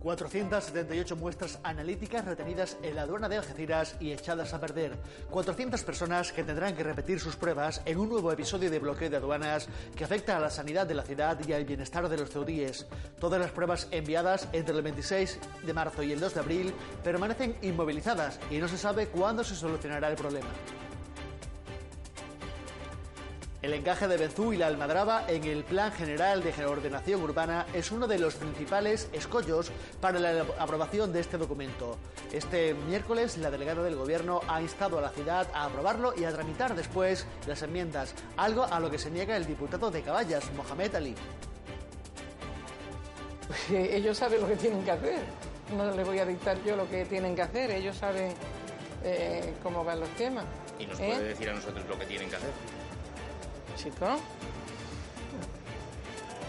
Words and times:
478 0.00 1.16
muestras 1.16 1.58
analíticas 1.62 2.24
retenidas 2.24 2.76
en 2.82 2.96
la 2.96 3.02
aduana 3.02 3.28
de 3.28 3.38
Algeciras 3.38 3.96
y 4.00 4.12
echadas 4.12 4.54
a 4.54 4.60
perder. 4.60 4.96
400 5.30 5.82
personas 5.82 6.32
que 6.32 6.44
tendrán 6.44 6.76
que 6.76 6.84
repetir 6.84 7.20
sus 7.20 7.36
pruebas 7.36 7.82
en 7.84 7.98
un 7.98 8.08
nuevo 8.08 8.32
episodio 8.32 8.70
de 8.70 8.78
bloqueo 8.78 9.10
de 9.10 9.16
aduanas 9.16 9.68
que 9.96 10.04
afecta 10.04 10.36
a 10.36 10.40
la 10.40 10.50
sanidad 10.50 10.86
de 10.86 10.94
la 10.94 11.02
ciudad 11.02 11.38
y 11.46 11.52
al 11.52 11.64
bienestar 11.64 12.08
de 12.08 12.16
los 12.16 12.30
ceudíes. 12.30 12.86
Todas 13.18 13.40
las 13.40 13.50
pruebas 13.50 13.88
enviadas 13.90 14.48
entre 14.52 14.76
el 14.76 14.82
26 14.82 15.38
de 15.64 15.74
marzo 15.74 16.02
y 16.02 16.12
el 16.12 16.20
2 16.20 16.34
de 16.34 16.40
abril 16.40 16.74
permanecen 17.02 17.56
inmovilizadas 17.62 18.38
y 18.50 18.58
no 18.58 18.68
se 18.68 18.78
sabe 18.78 19.08
cuándo 19.08 19.44
se 19.44 19.54
solucionará 19.54 20.08
el 20.08 20.16
problema. 20.16 20.48
El 23.68 23.74
encaje 23.74 24.08
de 24.08 24.16
Benzú 24.16 24.54
y 24.54 24.56
la 24.56 24.66
Almadraba 24.66 25.26
en 25.28 25.44
el 25.44 25.62
Plan 25.62 25.92
General 25.92 26.42
de 26.42 26.64
Ordenación 26.64 27.22
Urbana 27.22 27.66
es 27.74 27.92
uno 27.92 28.06
de 28.06 28.18
los 28.18 28.34
principales 28.36 29.10
escollos 29.12 29.70
para 30.00 30.18
la 30.18 30.46
aprobación 30.58 31.12
de 31.12 31.20
este 31.20 31.36
documento. 31.36 31.98
Este 32.32 32.72
miércoles, 32.72 33.36
la 33.36 33.50
delegada 33.50 33.82
del 33.82 33.94
Gobierno 33.94 34.40
ha 34.48 34.62
instado 34.62 34.96
a 34.96 35.02
la 35.02 35.10
ciudad 35.10 35.48
a 35.52 35.66
aprobarlo 35.66 36.14
y 36.16 36.24
a 36.24 36.32
tramitar 36.32 36.74
después 36.74 37.26
las 37.46 37.60
enmiendas, 37.60 38.14
algo 38.38 38.64
a 38.64 38.80
lo 38.80 38.90
que 38.90 38.96
se 38.96 39.10
niega 39.10 39.36
el 39.36 39.44
diputado 39.44 39.90
de 39.90 40.00
Caballas, 40.00 40.50
Mohamed 40.54 40.94
Ali. 40.94 41.14
Ellos 43.70 44.16
saben 44.16 44.40
lo 44.40 44.48
que 44.48 44.56
tienen 44.56 44.82
que 44.82 44.92
hacer. 44.92 45.20
No 45.76 45.94
les 45.94 46.06
voy 46.06 46.18
a 46.20 46.24
dictar 46.24 46.56
yo 46.64 46.74
lo 46.74 46.88
que 46.88 47.04
tienen 47.04 47.36
que 47.36 47.42
hacer. 47.42 47.70
Ellos 47.72 47.98
saben 47.98 48.32
eh, 49.04 49.52
cómo 49.62 49.84
van 49.84 50.00
los 50.00 50.08
temas. 50.16 50.46
¿Y 50.78 50.86
nos 50.86 50.96
puede 50.96 51.16
¿Eh? 51.16 51.22
decir 51.24 51.50
a 51.50 51.52
nosotros 51.52 51.86
lo 51.86 51.98
que 51.98 52.06
tienen 52.06 52.30
que 52.30 52.36
hacer? 52.36 52.77
Chico. 53.78 54.06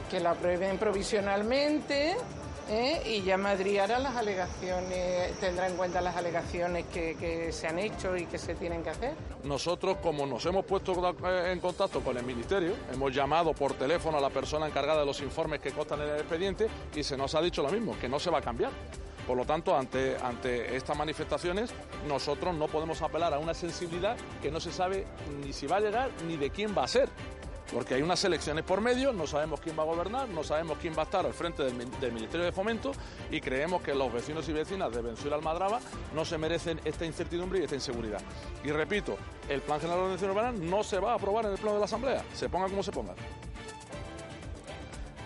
Que 0.10 0.20
la 0.20 0.32
aprueben 0.32 0.78
provisionalmente 0.78 2.16
¿eh? 2.70 3.02
y 3.06 3.22
ya 3.22 3.38
Madrid 3.38 3.78
hará 3.78 4.00
las 4.00 4.16
alegaciones, 4.16 5.40
tendrá 5.40 5.68
en 5.68 5.76
cuenta 5.76 6.02
las 6.02 6.16
alegaciones 6.16 6.86
que, 6.86 7.52
se 7.52 7.68
han 7.68 7.80
hecho 7.80 8.16
y 8.16 8.26
que 8.26 8.38
se 8.38 8.56
tienen 8.56 8.84
que 8.84 8.90
hacer. 8.90 9.14
Nosotros, 9.44 9.98
como 10.02 10.26
nos 10.26 10.46
hemos 10.46 10.66
puesto 10.66 10.94
en 11.46 11.60
contacto 11.60 12.02
con 12.02 12.18
el 12.18 12.24
Ministerio, 12.24 12.74
hemos 12.92 13.14
llamado 13.14 13.54
por 13.54 13.74
teléfono 13.74 14.18
a 14.18 14.22
la 14.22 14.30
persona 14.30 14.68
encargada 14.68 15.02
de 15.02 15.06
los 15.06 15.22
informes 15.22 15.60
que 15.60 15.72
constan 15.72 16.02
en 16.02 16.10
el 16.10 16.18
expediente 16.18 16.68
y 16.96 17.04
se 17.04 17.16
nos 17.16 17.36
ha 17.36 17.42
dicho 17.42 17.62
lo 17.62 17.70
mismo, 17.70 17.98
que 18.00 18.10
no 18.10 18.20
se 18.20 18.30
va 18.30 18.40
a 18.40 18.42
cambiar. 18.42 18.72
Por 19.30 19.38
lo 19.38 19.46
tanto, 19.46 19.78
ante, 19.78 20.18
ante 20.18 20.76
estas 20.76 20.98
manifestaciones, 20.98 21.70
nosotros 22.08 22.56
no 22.56 22.68
podemos 22.68 23.00
apelar 23.04 23.32
a 23.32 23.38
una 23.38 23.54
sensibilidad 23.54 24.18
que 24.42 24.50
no 24.50 24.60
se 24.60 24.72
sabe 24.72 25.06
ni 25.46 25.54
si 25.54 25.68
va 25.68 25.78
a 25.78 25.82
llegar 25.82 26.10
ni 26.28 26.36
de 26.36 26.50
quién 26.50 26.76
va 26.76 26.86
a 26.86 26.88
ser. 26.88 27.10
Porque 27.72 27.94
hay 27.94 28.02
unas 28.02 28.24
elecciones 28.24 28.66
por 28.66 28.82
medio, 28.82 29.14
no 29.14 29.28
sabemos 29.28 29.62
quién 29.62 29.78
va 29.78 29.84
a 29.84 29.86
gobernar, 29.86 30.28
no 30.30 30.44
sabemos 30.44 30.80
quién 30.82 30.96
va 30.98 31.02
a 31.02 31.06
estar 31.06 31.28
al 31.28 31.34
frente 31.36 31.62
del, 31.62 31.76
Ministerio 31.76 32.44
de 32.44 32.52
Fomento 32.52 32.92
y 33.30 33.40
creemos 33.40 33.84
que 33.84 33.94
los 33.94 34.12
vecinos 34.12 34.50
y 34.50 34.54
vecinas 34.54 34.92
de 34.92 35.04
Venezuela 35.04 35.36
Almadraba 35.36 35.80
no 36.16 36.26
se 36.26 36.40
merecen 36.40 36.82
esta 36.84 37.06
incertidumbre 37.06 37.60
y 37.60 37.64
esta 37.66 37.76
inseguridad. 37.76 38.22
Y 38.64 38.72
repito, 38.72 39.16
el 39.48 39.62
Plan 39.62 39.80
General 39.80 40.00
de 40.00 40.06
Ordenación 40.06 40.32
Urbana 40.32 40.52
no 40.54 40.84
se 40.84 40.98
va 40.98 41.12
a 41.12 41.16
aprobar 41.18 41.46
en 41.46 41.52
el 41.52 41.58
pleno 41.60 41.74
de 41.74 41.80
la 41.82 41.86
Asamblea, 41.86 42.26
se 42.34 42.50
ponga 42.50 42.68
como 42.68 42.82
se 42.82 42.92
ponga. 42.92 43.14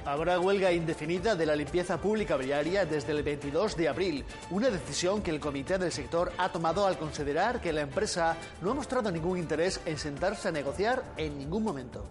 Habrá 0.06 0.38
huelga 0.38 0.74
indefinida 0.74 1.34
de 1.34 1.46
la 1.46 1.56
limpieza 1.56 1.98
pública 1.98 2.36
viaria 2.36 2.86
desde 2.86 3.14
el 3.14 3.24
22 3.24 3.78
de 3.78 3.88
abril, 3.88 4.26
una 4.52 4.70
decisión 4.70 5.22
que 5.22 5.32
el 5.32 5.40
comité 5.40 5.78
del 5.78 5.94
sector 5.94 6.34
ha 6.38 6.52
tomado 6.52 6.86
al 6.86 6.98
considerar 6.98 7.62
que 7.62 7.72
la 7.72 7.82
empresa 7.82 8.36
no 8.62 8.72
ha 8.72 8.74
mostrado 8.74 9.10
ningún 9.12 9.38
interés 9.38 9.80
en 9.86 9.98
sentarse 9.98 10.50
a 10.50 10.52
negociar 10.52 11.04
en 11.16 11.38
ningún 11.38 11.64
momento. 11.64 12.04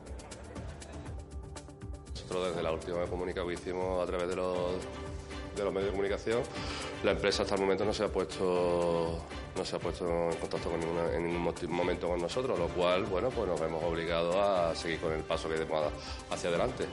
Nosotros 2.14 2.48
desde 2.48 2.62
la 2.62 2.72
última 2.72 3.04
comunicación 3.04 3.48
que 3.48 3.54
hicimos 3.54 4.02
a 4.02 4.06
través 4.06 4.26
de 4.26 4.36
los, 4.36 4.56
de 5.54 5.62
los 5.62 5.72
medios 5.72 5.90
de 5.90 5.90
comunicación, 5.90 6.42
la 7.04 7.10
empresa 7.10 7.42
hasta 7.42 7.56
el 7.56 7.60
momento 7.60 7.84
no 7.84 7.92
se 7.92 8.04
ha 8.04 8.08
puesto 8.08 9.22
no 9.54 9.64
se 9.66 9.76
ha 9.76 9.78
puesto 9.78 10.08
en 10.30 10.36
contacto 10.38 10.70
con 10.70 10.80
en 11.14 11.26
ningún 11.26 11.52
momento 11.68 12.08
con 12.08 12.22
nosotros, 12.22 12.58
lo 12.58 12.68
cual 12.68 13.04
bueno 13.04 13.28
pues 13.28 13.46
nos 13.46 13.60
vemos 13.60 13.84
obligados 13.84 14.34
a 14.34 14.74
seguir 14.74 14.98
con 14.98 15.12
el 15.12 15.20
paso 15.20 15.50
que 15.50 15.56
demos 15.56 15.92
hacia 16.30 16.48
adelante. 16.48 16.86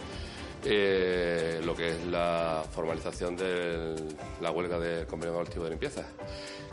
Eh, 0.66 1.62
lo 1.64 1.74
que 1.74 1.90
es 1.92 2.06
la 2.08 2.64
formalización 2.70 3.36
de 3.38 3.96
la 4.42 4.52
huelga 4.52 4.78
del 4.78 5.08
convenio 5.08 5.36
colectivo 5.36 5.64
de 5.64 5.70
limpieza, 5.72 6.06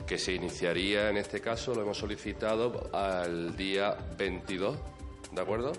que 0.06 0.18
se 0.18 0.32
iniciaría 0.32 1.08
en 1.08 1.18
este 1.18 1.40
caso, 1.40 1.72
lo 1.74 1.82
hemos 1.82 1.98
solicitado 1.98 2.90
al 2.92 3.56
día 3.56 3.96
22, 4.18 4.76
¿de 5.32 5.40
acuerdo? 5.40 5.72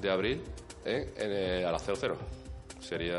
De 0.00 0.10
abril, 0.10 0.42
¿eh? 0.84 1.12
en, 1.16 1.64
a 1.66 1.72
las 1.72 1.82
00. 1.82 2.16
Sería, 2.80 3.18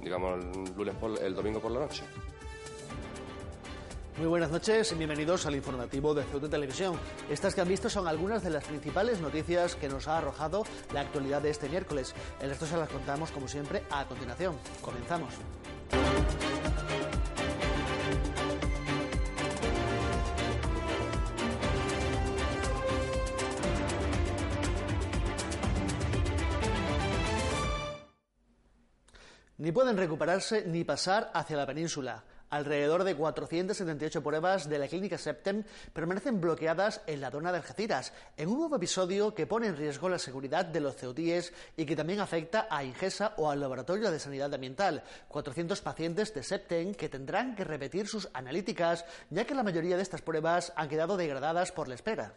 digamos, 0.00 0.42
el, 0.42 0.74
lunes 0.74 0.94
por, 0.94 1.22
el 1.22 1.34
domingo 1.34 1.60
por 1.60 1.72
la 1.72 1.80
noche. 1.80 2.04
Muy 4.18 4.26
buenas 4.26 4.50
noches 4.50 4.90
y 4.90 4.96
bienvenidos 4.96 5.46
al 5.46 5.54
informativo 5.54 6.12
de 6.12 6.24
Ceuta 6.24 6.48
Televisión. 6.48 6.98
Estas 7.30 7.54
que 7.54 7.60
han 7.60 7.68
visto 7.68 7.88
son 7.88 8.08
algunas 8.08 8.42
de 8.42 8.50
las 8.50 8.64
principales 8.64 9.20
noticias 9.20 9.76
que 9.76 9.88
nos 9.88 10.08
ha 10.08 10.18
arrojado 10.18 10.64
la 10.92 11.02
actualidad 11.02 11.40
de 11.40 11.50
este 11.50 11.68
miércoles. 11.68 12.16
El 12.40 12.48
resto 12.48 12.66
se 12.66 12.76
las 12.76 12.88
contamos, 12.88 13.30
como 13.30 13.46
siempre, 13.46 13.84
a 13.92 14.06
continuación. 14.06 14.56
Comenzamos. 14.82 15.34
Ni 29.58 29.70
pueden 29.70 29.96
recuperarse 29.96 30.64
ni 30.66 30.82
pasar 30.82 31.30
hacia 31.34 31.56
la 31.56 31.66
península. 31.66 32.24
Alrededor 32.50 33.04
de 33.04 33.14
478 33.14 34.22
pruebas 34.22 34.70
de 34.70 34.78
la 34.78 34.88
clínica 34.88 35.18
Septem 35.18 35.64
permanecen 35.92 36.40
bloqueadas 36.40 37.02
en 37.06 37.20
la 37.20 37.30
zona 37.30 37.52
de 37.52 37.58
Algeciras, 37.58 38.14
en 38.38 38.48
un 38.48 38.58
nuevo 38.58 38.76
episodio 38.76 39.34
que 39.34 39.46
pone 39.46 39.66
en 39.66 39.76
riesgo 39.76 40.08
la 40.08 40.18
seguridad 40.18 40.64
de 40.64 40.80
los 40.80 40.96
ceutíes 40.96 41.52
y 41.76 41.84
que 41.84 41.94
también 41.94 42.20
afecta 42.20 42.66
a 42.70 42.84
Ingesa 42.84 43.34
o 43.36 43.50
al 43.50 43.60
Laboratorio 43.60 44.10
de 44.10 44.18
Sanidad 44.18 44.54
Ambiental. 44.54 45.02
400 45.28 45.82
pacientes 45.82 46.32
de 46.32 46.42
Septem 46.42 46.94
que 46.94 47.10
tendrán 47.10 47.54
que 47.54 47.64
repetir 47.64 48.08
sus 48.08 48.30
analíticas, 48.32 49.04
ya 49.28 49.44
que 49.44 49.54
la 49.54 49.62
mayoría 49.62 49.96
de 49.96 50.02
estas 50.02 50.22
pruebas 50.22 50.72
han 50.74 50.88
quedado 50.88 51.18
degradadas 51.18 51.70
por 51.70 51.86
la 51.86 51.96
espera. 51.96 52.32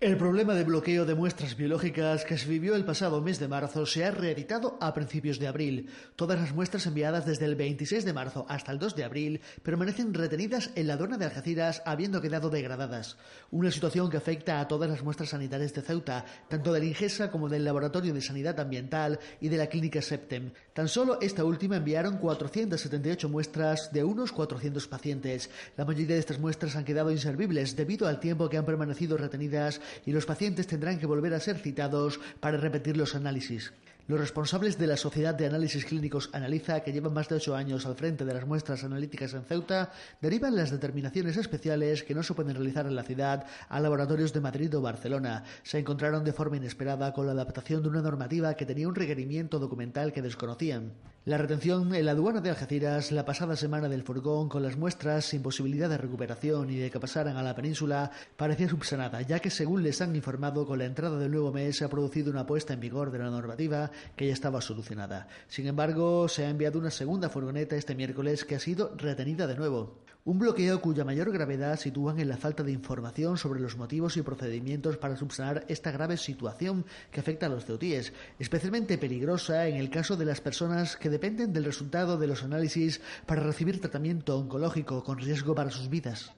El 0.00 0.16
problema 0.16 0.54
de 0.54 0.64
bloqueo 0.64 1.04
de 1.04 1.14
muestras 1.14 1.58
biológicas 1.58 2.24
que 2.24 2.38
se 2.38 2.48
vivió 2.48 2.74
el 2.74 2.86
pasado 2.86 3.20
mes 3.20 3.38
de 3.38 3.48
marzo 3.48 3.84
se 3.84 4.02
ha 4.02 4.10
reeditado 4.10 4.78
a 4.80 4.94
principios 4.94 5.38
de 5.38 5.46
abril. 5.46 5.90
Todas 6.16 6.40
las 6.40 6.54
muestras 6.54 6.86
enviadas 6.86 7.26
desde 7.26 7.44
el 7.44 7.54
26 7.54 8.06
de 8.06 8.14
marzo 8.14 8.46
hasta 8.48 8.72
el 8.72 8.78
2 8.78 8.96
de 8.96 9.04
abril 9.04 9.42
permanecen 9.62 10.14
retenidas 10.14 10.70
en 10.74 10.86
la 10.86 10.94
aduana 10.94 11.18
de 11.18 11.26
Algeciras 11.26 11.82
habiendo 11.84 12.22
quedado 12.22 12.48
degradadas. 12.48 13.18
Una 13.50 13.70
situación 13.70 14.08
que 14.08 14.16
afecta 14.16 14.58
a 14.58 14.68
todas 14.68 14.88
las 14.88 15.02
muestras 15.02 15.28
sanitarias 15.28 15.74
de 15.74 15.82
Ceuta, 15.82 16.24
tanto 16.48 16.72
del 16.72 16.84
Ingesa 16.84 17.30
como 17.30 17.50
del 17.50 17.66
Laboratorio 17.66 18.14
de 18.14 18.22
Sanidad 18.22 18.58
Ambiental 18.58 19.18
y 19.38 19.50
de 19.50 19.58
la 19.58 19.66
Clínica 19.66 20.00
Septem. 20.00 20.52
Tan 20.72 20.88
solo 20.88 21.18
esta 21.20 21.44
última 21.44 21.76
enviaron 21.76 22.16
478 22.16 23.28
muestras 23.28 23.92
de 23.92 24.02
unos 24.02 24.32
400 24.32 24.88
pacientes. 24.88 25.50
La 25.76 25.84
mayoría 25.84 26.14
de 26.14 26.20
estas 26.20 26.38
muestras 26.38 26.74
han 26.76 26.86
quedado 26.86 27.10
inservibles 27.10 27.76
debido 27.76 28.08
al 28.08 28.18
tiempo 28.18 28.48
que 28.48 28.56
han 28.56 28.64
permanecido 28.64 29.18
retenidas 29.18 29.78
y 30.06 30.12
los 30.12 30.26
pacientes 30.26 30.66
tendrán 30.66 30.98
que 30.98 31.06
volver 31.06 31.34
a 31.34 31.40
ser 31.40 31.58
citados 31.58 32.20
para 32.40 32.56
repetir 32.56 32.96
los 32.96 33.14
análisis. 33.14 33.72
Los 34.10 34.18
responsables 34.18 34.76
de 34.76 34.88
la 34.88 34.96
Sociedad 34.96 35.36
de 35.36 35.46
Análisis 35.46 35.84
Clínicos 35.84 36.30
Analiza, 36.32 36.80
que 36.80 36.92
llevan 36.92 37.14
más 37.14 37.28
de 37.28 37.36
ocho 37.36 37.54
años 37.54 37.86
al 37.86 37.94
frente 37.94 38.24
de 38.24 38.34
las 38.34 38.44
muestras 38.44 38.82
analíticas 38.82 39.34
en 39.34 39.44
Ceuta, 39.44 39.92
derivan 40.20 40.56
las 40.56 40.72
determinaciones 40.72 41.36
especiales 41.36 42.02
que 42.02 42.12
no 42.12 42.24
se 42.24 42.34
pueden 42.34 42.56
realizar 42.56 42.86
en 42.86 42.96
la 42.96 43.04
ciudad 43.04 43.46
a 43.68 43.78
laboratorios 43.78 44.32
de 44.32 44.40
Madrid 44.40 44.76
o 44.76 44.82
Barcelona. 44.82 45.44
Se 45.62 45.78
encontraron 45.78 46.24
de 46.24 46.32
forma 46.32 46.56
inesperada 46.56 47.12
con 47.12 47.24
la 47.24 47.32
adaptación 47.34 47.84
de 47.84 47.88
una 47.88 48.02
normativa 48.02 48.54
que 48.54 48.66
tenía 48.66 48.88
un 48.88 48.96
requerimiento 48.96 49.60
documental 49.60 50.12
que 50.12 50.22
desconocían. 50.22 50.92
La 51.26 51.36
retención 51.36 51.94
en 51.94 52.06
la 52.06 52.12
aduana 52.12 52.40
de 52.40 52.48
Algeciras 52.48 53.12
la 53.12 53.26
pasada 53.26 53.54
semana 53.54 53.90
del 53.90 54.02
furgón 54.02 54.48
con 54.48 54.62
las 54.62 54.78
muestras 54.78 55.26
sin 55.26 55.42
posibilidad 55.42 55.90
de 55.90 55.98
recuperación 55.98 56.70
y 56.70 56.78
de 56.78 56.90
que 56.90 56.98
pasaran 56.98 57.36
a 57.36 57.42
la 57.42 57.54
península 57.54 58.10
parecía 58.38 58.70
subsanada, 58.70 59.20
ya 59.20 59.38
que 59.38 59.50
según 59.50 59.82
les 59.82 60.00
han 60.00 60.16
informado 60.16 60.66
con 60.66 60.78
la 60.78 60.86
entrada 60.86 61.18
del 61.18 61.30
nuevo 61.30 61.52
mes 61.52 61.76
se 61.76 61.84
ha 61.84 61.90
producido 61.90 62.30
una 62.30 62.46
puesta 62.46 62.72
en 62.72 62.80
vigor 62.80 63.10
de 63.10 63.18
la 63.18 63.28
normativa 63.28 63.90
que 64.16 64.26
ya 64.26 64.32
estaba 64.32 64.60
solucionada. 64.60 65.28
Sin 65.48 65.66
embargo, 65.66 66.28
se 66.28 66.44
ha 66.44 66.50
enviado 66.50 66.78
una 66.78 66.90
segunda 66.90 67.28
furgoneta 67.28 67.76
este 67.76 67.94
miércoles 67.94 68.44
que 68.44 68.56
ha 68.56 68.60
sido 68.60 68.94
retenida 68.96 69.46
de 69.46 69.56
nuevo. 69.56 70.00
Un 70.22 70.38
bloqueo 70.38 70.82
cuya 70.82 71.02
mayor 71.02 71.32
gravedad 71.32 71.78
sitúan 71.78 72.20
en 72.20 72.28
la 72.28 72.36
falta 72.36 72.62
de 72.62 72.72
información 72.72 73.38
sobre 73.38 73.60
los 73.60 73.78
motivos 73.78 74.18
y 74.18 74.22
procedimientos 74.22 74.98
para 74.98 75.16
subsanar 75.16 75.64
esta 75.68 75.92
grave 75.92 76.18
situación 76.18 76.84
que 77.10 77.20
afecta 77.20 77.46
a 77.46 77.48
los 77.48 77.64
ceutíes, 77.64 78.12
especialmente 78.38 78.98
peligrosa 78.98 79.66
en 79.66 79.76
el 79.76 79.88
caso 79.88 80.18
de 80.18 80.26
las 80.26 80.42
personas 80.42 80.98
que 80.98 81.08
dependen 81.08 81.54
del 81.54 81.64
resultado 81.64 82.18
de 82.18 82.26
los 82.26 82.44
análisis 82.44 83.00
para 83.24 83.42
recibir 83.42 83.80
tratamiento 83.80 84.36
oncológico 84.36 85.02
con 85.04 85.16
riesgo 85.16 85.54
para 85.54 85.70
sus 85.70 85.88
vidas. 85.88 86.34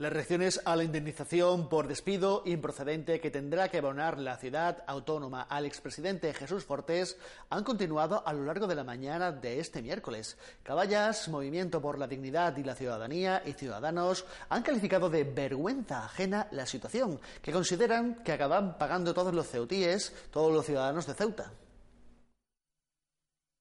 Las 0.00 0.14
reacciones 0.14 0.62
a 0.64 0.76
la 0.76 0.84
indemnización 0.84 1.68
por 1.68 1.86
despido 1.86 2.42
improcedente 2.46 3.20
que 3.20 3.30
tendrá 3.30 3.68
que 3.68 3.76
abonar 3.76 4.18
la 4.18 4.38
ciudad 4.38 4.82
autónoma 4.86 5.42
al 5.42 5.66
expresidente 5.66 6.32
Jesús 6.32 6.64
Fortés 6.64 7.18
han 7.50 7.64
continuado 7.64 8.26
a 8.26 8.32
lo 8.32 8.46
largo 8.46 8.66
de 8.66 8.76
la 8.76 8.82
mañana 8.82 9.30
de 9.30 9.60
este 9.60 9.82
miércoles. 9.82 10.38
Caballas, 10.62 11.28
Movimiento 11.28 11.82
por 11.82 11.98
la 11.98 12.06
Dignidad 12.06 12.56
y 12.56 12.64
la 12.64 12.74
Ciudadanía 12.74 13.42
y 13.44 13.52
Ciudadanos 13.52 14.24
han 14.48 14.62
calificado 14.62 15.10
de 15.10 15.24
vergüenza 15.24 16.06
ajena 16.06 16.48
la 16.50 16.64
situación, 16.64 17.20
que 17.42 17.52
consideran 17.52 18.24
que 18.24 18.32
acaban 18.32 18.78
pagando 18.78 19.12
todos 19.12 19.34
los 19.34 19.48
ceutíes, 19.48 20.14
todos 20.30 20.50
los 20.50 20.64
ciudadanos 20.64 21.06
de 21.06 21.12
Ceuta. 21.12 21.52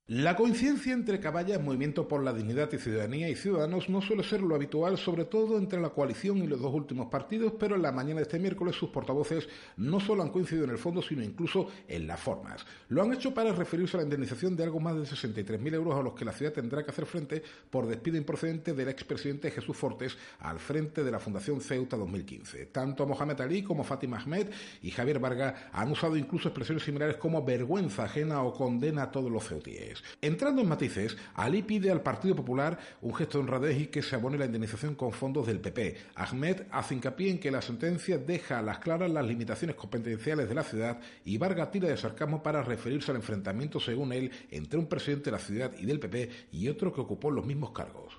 La 0.10 0.36
coincidencia 0.36 0.92
entre 0.92 1.20
caballas, 1.20 1.62
Movimiento 1.62 2.08
por 2.08 2.24
la 2.24 2.34
Dignidad 2.34 2.74
y 2.74 2.80
Ciudadanía 2.80 3.30
y 3.30 3.36
Ciudadanos 3.36 3.90
no 3.90 4.02
suele 4.02 4.24
ser 4.24 4.42
lo 4.42 4.56
habitual, 4.56 4.98
sobre 4.98 5.26
todo 5.26 5.56
entre 5.60 5.80
la 5.80 5.90
coalición 5.92 6.40
y 6.40 6.48
los 6.48 6.60
dos 6.60 6.74
últimos 6.74 7.10
partidos, 7.10 7.54
pero 7.60 7.76
en 7.76 7.84
la 7.84 7.92
mañana 7.92 8.16
de 8.16 8.22
este 8.24 8.40
miércoles 8.40 8.76
sus 8.76 8.90
portavoces 8.90 9.48
no 9.78 10.00
solo 10.00 10.24
han 10.24 10.32
coincidido 10.32 10.66
en 10.66 10.72
el 10.72 10.80
fondo, 10.80 11.04
sino 11.04 11.22
incluso 11.22 11.68
en 11.88 12.08
las 12.08 12.20
formas. 12.20 12.66
Lo 12.88 13.04
han 13.04 13.14
hecho 13.14 13.36
para 13.36 13.54
referirse 13.54 13.98
a 13.98 14.00
la 14.00 14.06
indemnización 14.06 14.56
de 14.56 14.64
algo 14.64 14.80
más 14.80 14.96
de 14.96 15.04
63.000 15.04 15.76
euros 15.76 15.94
a 15.94 16.02
los 16.02 16.16
que 16.16 16.26
la 16.26 16.34
ciudad 16.34 16.54
tendrá 16.54 16.84
que 16.84 16.90
hacer 16.90 17.06
frente 17.06 17.44
por 17.70 17.86
despido 17.86 18.18
improcedente 18.18 18.74
del 18.74 18.90
expresidente 18.90 19.52
Jesús 19.52 19.78
Fortes 19.78 20.18
al 20.40 20.58
frente 20.58 21.04
de 21.04 21.12
la 21.12 21.20
Fundación 21.20 21.62
Ceuta 21.62 21.98
2015. 21.98 22.66
Tanto 22.66 23.06
Mohamed 23.06 23.42
Ali 23.42 23.62
como 23.62 23.84
Fatima 23.84 24.18
Ahmed 24.18 24.48
y 24.82 24.90
Javier 24.90 25.20
Varga 25.20 25.70
han 25.72 25.92
usado 25.92 26.18
incluso 26.18 26.48
expresiones 26.48 26.84
similares 26.84 27.18
como 27.18 27.46
vergüenza 27.46 28.06
ajena 28.06 28.42
o 28.42 28.56
condena 28.56 29.04
a 29.04 29.12
todos 29.12 29.32
los 29.32 29.48
ceutíes. 29.48 29.99
Entrando 30.22 30.62
en 30.62 30.70
matices, 30.70 31.18
Ali 31.36 31.64
pide 31.64 31.92
al 31.92 32.02
Partido 32.02 32.36
Popular 32.36 32.78
un 33.02 33.14
gesto 33.14 33.38
de 33.38 33.44
honradez 33.44 33.80
y 33.80 33.88
que 33.88 34.02
se 34.02 34.16
abone 34.16 34.38
la 34.38 34.46
indemnización 34.46 34.96
con 34.96 35.12
fondos 35.12 35.48
del 35.48 35.60
PP. 35.60 35.98
Ahmed 36.16 36.64
hace 36.72 36.96
hincapié 36.96 37.32
en 37.32 37.40
que 37.40 37.52
la 37.52 37.62
sentencia 37.62 38.18
deja 38.18 38.60
a 38.60 38.62
las 38.62 38.80
claras 38.80 39.12
las 39.12 39.26
limitaciones 39.26 39.76
competenciales 39.76 40.50
de 40.50 40.56
la 40.56 40.64
ciudad 40.64 41.00
y 41.26 41.38
Varga 41.38 41.72
tira 41.72 41.90
de 41.90 41.98
sarcasmo 41.98 42.44
para 42.44 42.64
referirse 42.64 43.12
al 43.12 43.18
enfrentamiento, 43.18 43.80
según 43.80 44.14
él, 44.14 44.32
entre 44.52 44.80
un 44.80 44.88
presidente 44.88 45.26
de 45.26 45.32
la 45.32 45.40
ciudad 45.40 45.72
y 45.78 45.86
del 45.86 46.00
PP 46.00 46.30
y 46.52 46.70
otro 46.70 46.94
que 46.94 47.02
ocupó 47.02 47.32
los 47.32 47.46
mismos 47.46 47.72
cargos 47.72 48.18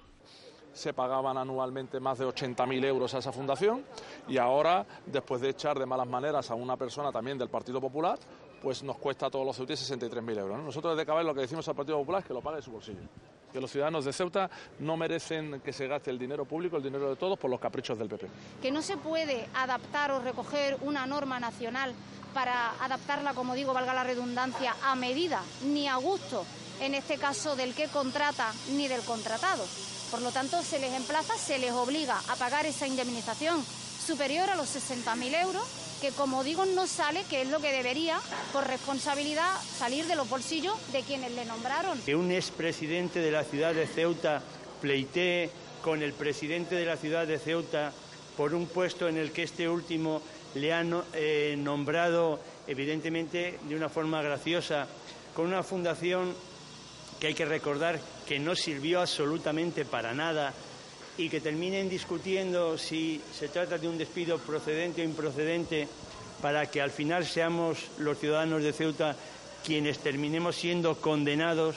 se 0.73 0.95
pagaban 0.95 1.37
anualmente 1.37 2.01
más 2.01 2.19
de 2.19 2.27
80.000 2.27 2.85
euros 2.85 3.13
a 3.15 3.19
esa 3.19 3.33
fundación 3.33 3.85
y 4.29 4.39
ahora, 4.39 4.87
después 5.07 5.41
de 5.41 5.51
echar 5.51 5.79
de 5.79 5.85
malas 5.85 6.07
maneras 6.07 6.51
a 6.51 6.55
una 6.55 6.77
persona 6.77 7.13
también 7.13 7.39
del 7.39 7.49
Partido 7.49 7.81
Popular, 7.81 8.19
pues 8.63 8.83
nos 8.83 8.97
cuesta 8.99 9.27
a 9.27 9.31
todos 9.31 9.47
los 9.47 9.57
ceutíes 9.57 9.91
63.000 9.91 10.39
euros. 10.39 10.63
Nosotros 10.63 10.97
desde 10.97 11.07
Cabal 11.07 11.27
lo 11.27 11.35
que 11.35 11.43
decimos 11.43 11.67
al 11.69 11.75
Partido 11.75 11.99
Popular 11.99 12.21
es 12.21 12.27
que 12.27 12.35
lo 12.35 12.43
pague 12.43 12.57
de 12.57 12.63
su 12.63 12.71
bolsillo. 12.71 13.01
Que 13.53 13.61
los 13.61 13.71
ciudadanos 13.71 14.05
de 14.05 14.13
Ceuta 14.13 14.49
no 14.79 14.97
merecen 14.97 15.61
que 15.61 15.73
se 15.73 15.89
gaste 15.89 16.11
el 16.11 16.19
dinero 16.19 16.45
público, 16.45 16.77
el 16.77 16.83
dinero 16.83 17.09
de 17.11 17.17
todos, 17.17 17.39
por 17.39 17.51
los 17.51 17.59
caprichos 17.59 17.99
del 17.99 18.09
PP. 18.09 18.29
Que 18.63 18.71
no 18.71 18.83
se 18.83 18.97
puede 18.97 19.49
adaptar 19.55 20.13
o 20.13 20.21
recoger 20.21 20.77
una 20.83 21.07
norma 21.07 21.41
nacional 21.41 21.95
para 22.33 22.71
adaptarla, 22.85 23.35
como 23.35 23.55
digo, 23.55 23.73
valga 23.73 23.93
la 23.93 24.05
redundancia, 24.05 24.77
a 24.85 24.95
medida 24.95 25.43
ni 25.65 25.89
a 25.89 25.97
gusto, 25.97 26.45
en 26.81 26.95
este 26.95 27.19
caso 27.19 27.57
del 27.57 27.75
que 27.75 27.89
contrata 27.89 28.53
ni 28.77 28.87
del 28.87 29.03
contratado. 29.03 29.65
Por 30.13 30.23
lo 30.23 30.31
tanto, 30.31 30.63
se 30.63 30.79
les 30.79 30.93
emplaza, 30.93 31.35
se 31.37 31.59
les 31.59 31.73
obliga 31.73 32.21
a 32.29 32.37
pagar 32.37 32.67
esa 32.67 32.87
indemnización 32.87 33.65
superior 33.65 34.49
a 34.49 34.57
los 34.57 34.69
60.000 34.69 35.43
euros 35.43 35.90
que 36.01 36.11
como 36.11 36.43
digo 36.43 36.65
no 36.65 36.87
sale, 36.87 37.25
que 37.25 37.43
es 37.43 37.49
lo 37.49 37.61
que 37.61 37.73
debería, 37.73 38.19
por 38.53 38.67
responsabilidad, 38.67 39.51
salir 39.79 40.07
de 40.07 40.17
los 40.17 40.29
bolsillos 40.29 40.75
de 40.93 41.03
quienes 41.03 41.33
le 41.33 41.45
nombraron. 41.45 42.01
Que 42.03 42.17
un 42.17 42.31
expresidente 42.31 43.21
de 43.21 43.31
la 43.31 43.45
ciudad 43.45 43.75
de 43.75 43.87
Ceuta 43.87 44.43
pleitee 44.81 45.51
con 45.83 46.03
el 46.03 46.13
presidente 46.13 46.75
de 46.75 46.87
la 46.87 46.97
ciudad 46.97 47.27
de 47.27 47.39
Ceuta 47.39 47.93
por 48.37 48.55
un 48.55 48.67
puesto 48.67 49.09
en 49.09 49.19
el 49.19 49.33
que 49.33 49.43
este 49.43 49.69
último 49.69 50.23
le 50.55 50.73
ha 50.73 50.85
eh, 51.13 51.55
nombrado, 51.59 52.41
evidentemente, 52.67 53.59
de 53.69 53.77
una 53.77 53.89
forma 53.89 54.23
graciosa, 54.23 54.87
con 55.35 55.47
una 55.47 55.63
fundación 55.63 56.35
que 57.19 57.29
hay 57.29 57.35
que 57.35 57.45
recordar 57.45 58.01
que 58.27 58.39
no 58.39 58.57
sirvió 58.57 59.01
absolutamente 59.01 59.85
para 59.85 60.15
nada 60.15 60.55
y 61.21 61.29
que 61.29 61.41
terminen 61.41 61.91
discutiendo 61.91 62.79
si 62.79 63.21
se 63.39 63.49
trata 63.49 63.77
de 63.77 63.87
un 63.87 63.99
despido 63.99 64.39
procedente 64.39 65.03
o 65.03 65.05
improcedente 65.05 65.87
para 66.41 66.65
que 66.71 66.81
al 66.81 66.91
final 66.91 67.27
seamos 67.27 67.77
los 67.99 68.19
ciudadanos 68.19 68.63
de 68.63 68.73
Ceuta 68.73 69.15
quienes 69.63 69.99
terminemos 69.99 70.57
siendo 70.57 70.97
condenados, 70.97 71.77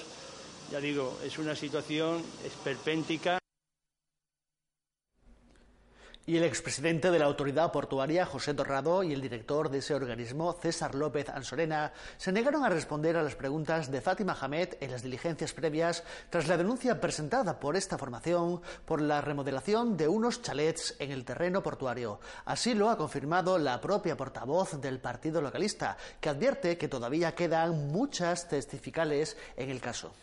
ya 0.71 0.79
digo, 0.79 1.19
es 1.25 1.37
una 1.37 1.57
situación 1.57 2.23
esperpéntica. 2.45 3.42
Y 6.25 6.37
el 6.37 6.45
expresidente 6.45 7.11
de 7.11 7.19
la 7.19 7.25
autoridad 7.25 7.73
portuaria, 7.73 8.25
José 8.25 8.53
Torrado, 8.53 9.03
y 9.03 9.11
el 9.11 9.19
director 9.19 9.69
de 9.69 9.79
ese 9.79 9.93
organismo, 9.93 10.53
César 10.53 10.95
López 10.95 11.27
Ansorena, 11.27 11.91
se 12.15 12.31
negaron 12.31 12.63
a 12.63 12.69
responder 12.69 13.17
a 13.17 13.23
las 13.23 13.35
preguntas 13.35 13.91
de 13.91 13.99
Fátima 13.99 14.37
Hamed 14.39 14.69
en 14.79 14.91
las 14.91 15.03
diligencias 15.03 15.51
previas 15.51 16.01
tras 16.29 16.47
la 16.47 16.55
denuncia 16.55 17.01
presentada 17.01 17.59
por 17.59 17.75
esta 17.75 17.97
formación 17.97 18.61
por 18.85 19.01
la 19.01 19.19
remodelación 19.19 19.97
de 19.97 20.07
unos 20.07 20.41
chalets 20.41 20.95
en 20.99 21.11
el 21.11 21.25
terreno 21.25 21.61
portuario. 21.61 22.21
Así 22.45 22.73
lo 22.73 22.89
ha 22.89 22.97
confirmado 22.97 23.57
la 23.57 23.81
propia 23.81 24.15
portavoz 24.15 24.79
del 24.79 24.99
partido 24.99 25.41
localista, 25.41 25.97
que 26.21 26.29
advierte 26.29 26.77
que 26.77 26.87
todavía 26.87 27.35
quedan 27.35 27.91
muchas 27.91 28.47
testificales 28.47 29.35
en 29.57 29.69
el 29.69 29.81
caso. 29.81 30.13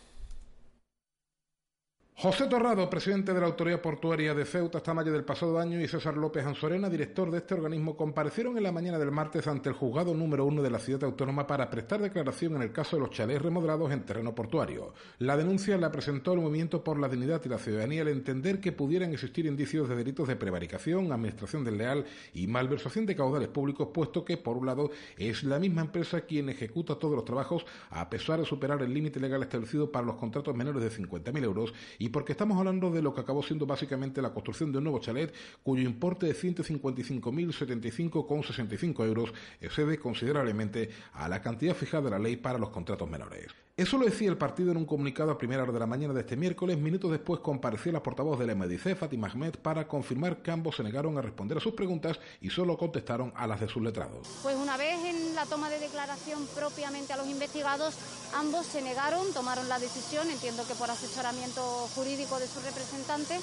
José 2.21 2.45
Torrado, 2.45 2.87
presidente 2.87 3.33
de 3.33 3.39
la 3.39 3.47
Autoridad 3.47 3.81
Portuaria 3.81 4.35
de 4.35 4.45
Ceuta 4.45 4.77
hasta 4.77 4.93
mayo 4.93 5.11
del 5.11 5.23
pasado 5.23 5.57
año, 5.57 5.81
y 5.81 5.87
César 5.87 6.15
López 6.15 6.45
Ansorena, 6.45 6.87
director 6.87 7.31
de 7.31 7.39
este 7.39 7.55
organismo, 7.55 7.97
comparecieron 7.97 8.55
en 8.55 8.61
la 8.61 8.71
mañana 8.71 8.99
del 8.99 9.09
martes 9.09 9.47
ante 9.47 9.69
el 9.69 9.75
juzgado 9.75 10.13
número 10.13 10.45
uno 10.45 10.61
de 10.61 10.69
la 10.69 10.77
ciudad 10.77 11.05
autónoma 11.05 11.47
para 11.47 11.67
prestar 11.71 11.99
declaración 11.99 12.57
en 12.57 12.61
el 12.61 12.71
caso 12.71 12.95
de 12.95 12.99
los 12.99 13.09
chalés 13.09 13.41
remodelados 13.41 13.91
en 13.91 14.03
terreno 14.05 14.35
portuario. 14.35 14.93
La 15.17 15.35
denuncia 15.35 15.79
la 15.79 15.91
presentó 15.91 16.33
el 16.33 16.41
Movimiento 16.41 16.83
por 16.83 16.99
la 16.99 17.09
Dignidad 17.09 17.41
y 17.43 17.49
la 17.49 17.57
Ciudadanía 17.57 18.03
al 18.03 18.09
entender 18.09 18.59
que 18.59 18.71
pudieran 18.71 19.13
existir 19.13 19.47
indicios 19.47 19.89
de 19.89 19.95
delitos 19.95 20.27
de 20.27 20.35
prevaricación, 20.35 21.11
administración 21.11 21.63
desleal 21.63 22.05
y 22.35 22.45
malversación 22.45 23.07
de 23.07 23.15
caudales 23.15 23.47
públicos, 23.47 23.87
puesto 23.91 24.23
que, 24.23 24.37
por 24.37 24.57
un 24.57 24.67
lado, 24.67 24.91
es 25.17 25.43
la 25.43 25.57
misma 25.57 25.81
empresa 25.81 26.21
quien 26.21 26.49
ejecuta 26.49 26.99
todos 26.99 27.15
los 27.15 27.25
trabajos 27.25 27.65
a 27.89 28.11
pesar 28.11 28.39
de 28.39 28.45
superar 28.45 28.79
el 28.83 28.93
límite 28.93 29.19
legal 29.19 29.41
establecido 29.41 29.91
para 29.91 30.05
los 30.05 30.17
contratos 30.17 30.55
menores 30.55 30.83
de 30.83 30.91
50.000 30.91 31.43
euros 31.43 31.73
y 31.97 32.10
porque 32.11 32.33
estamos 32.33 32.57
hablando 32.57 32.91
de 32.91 33.01
lo 33.01 33.13
que 33.13 33.21
acabó 33.21 33.41
siendo 33.43 33.65
básicamente 33.65 34.21
la 34.21 34.33
construcción 34.33 34.69
de 34.71 34.79
un 34.79 34.85
nuevo 34.85 34.99
chalet 34.99 35.33
cuyo 35.63 35.83
importe 35.83 36.27
de 36.27 36.35
155.075,65 36.35 39.05
euros 39.05 39.33
excede 39.59 39.97
considerablemente 39.97 40.91
a 41.13 41.27
la 41.27 41.41
cantidad 41.41 41.75
fijada 41.75 42.03
de 42.03 42.11
la 42.11 42.19
ley 42.19 42.35
para 42.35 42.59
los 42.59 42.69
contratos 42.69 43.09
menores. 43.09 43.47
Eso 43.77 43.97
lo 43.97 44.05
decía 44.05 44.29
el 44.29 44.37
partido 44.37 44.71
en 44.71 44.77
un 44.77 44.85
comunicado 44.85 45.31
a 45.31 45.37
primera 45.37 45.63
hora 45.63 45.71
de 45.71 45.79
la 45.79 45.87
mañana 45.87 46.13
de 46.13 46.19
este 46.19 46.35
miércoles. 46.35 46.77
Minutos 46.77 47.09
después 47.09 47.39
compareció 47.39 47.91
la 47.91 48.03
portavoz 48.03 48.37
del 48.37 48.55
MDC, 48.55 48.95
Fatima 48.95 49.27
Ahmed, 49.27 49.55
para 49.55 49.87
confirmar 49.87 50.43
que 50.43 50.51
ambos 50.51 50.75
se 50.75 50.83
negaron 50.83 51.17
a 51.17 51.21
responder 51.21 51.57
a 51.57 51.61
sus 51.61 51.73
preguntas 51.73 52.19
y 52.41 52.49
solo 52.49 52.77
contestaron 52.77 53.31
a 53.35 53.47
las 53.47 53.61
de 53.61 53.69
sus 53.69 53.81
letrados. 53.81 54.27
Pues 54.43 54.55
una 54.55 54.77
vez 54.77 54.99
la 55.41 55.47
toma 55.47 55.71
de 55.71 55.79
declaración 55.79 56.45
propiamente 56.53 57.13
a 57.13 57.17
los 57.17 57.27
investigados, 57.27 57.95
ambos 58.35 58.63
se 58.63 58.79
negaron, 58.83 59.33
tomaron 59.33 59.67
la 59.69 59.79
decisión, 59.79 60.29
entiendo 60.29 60.67
que 60.67 60.75
por 60.75 60.91
asesoramiento 60.91 61.63
jurídico 61.95 62.37
de 62.37 62.45
su 62.45 62.59
representante, 62.59 63.39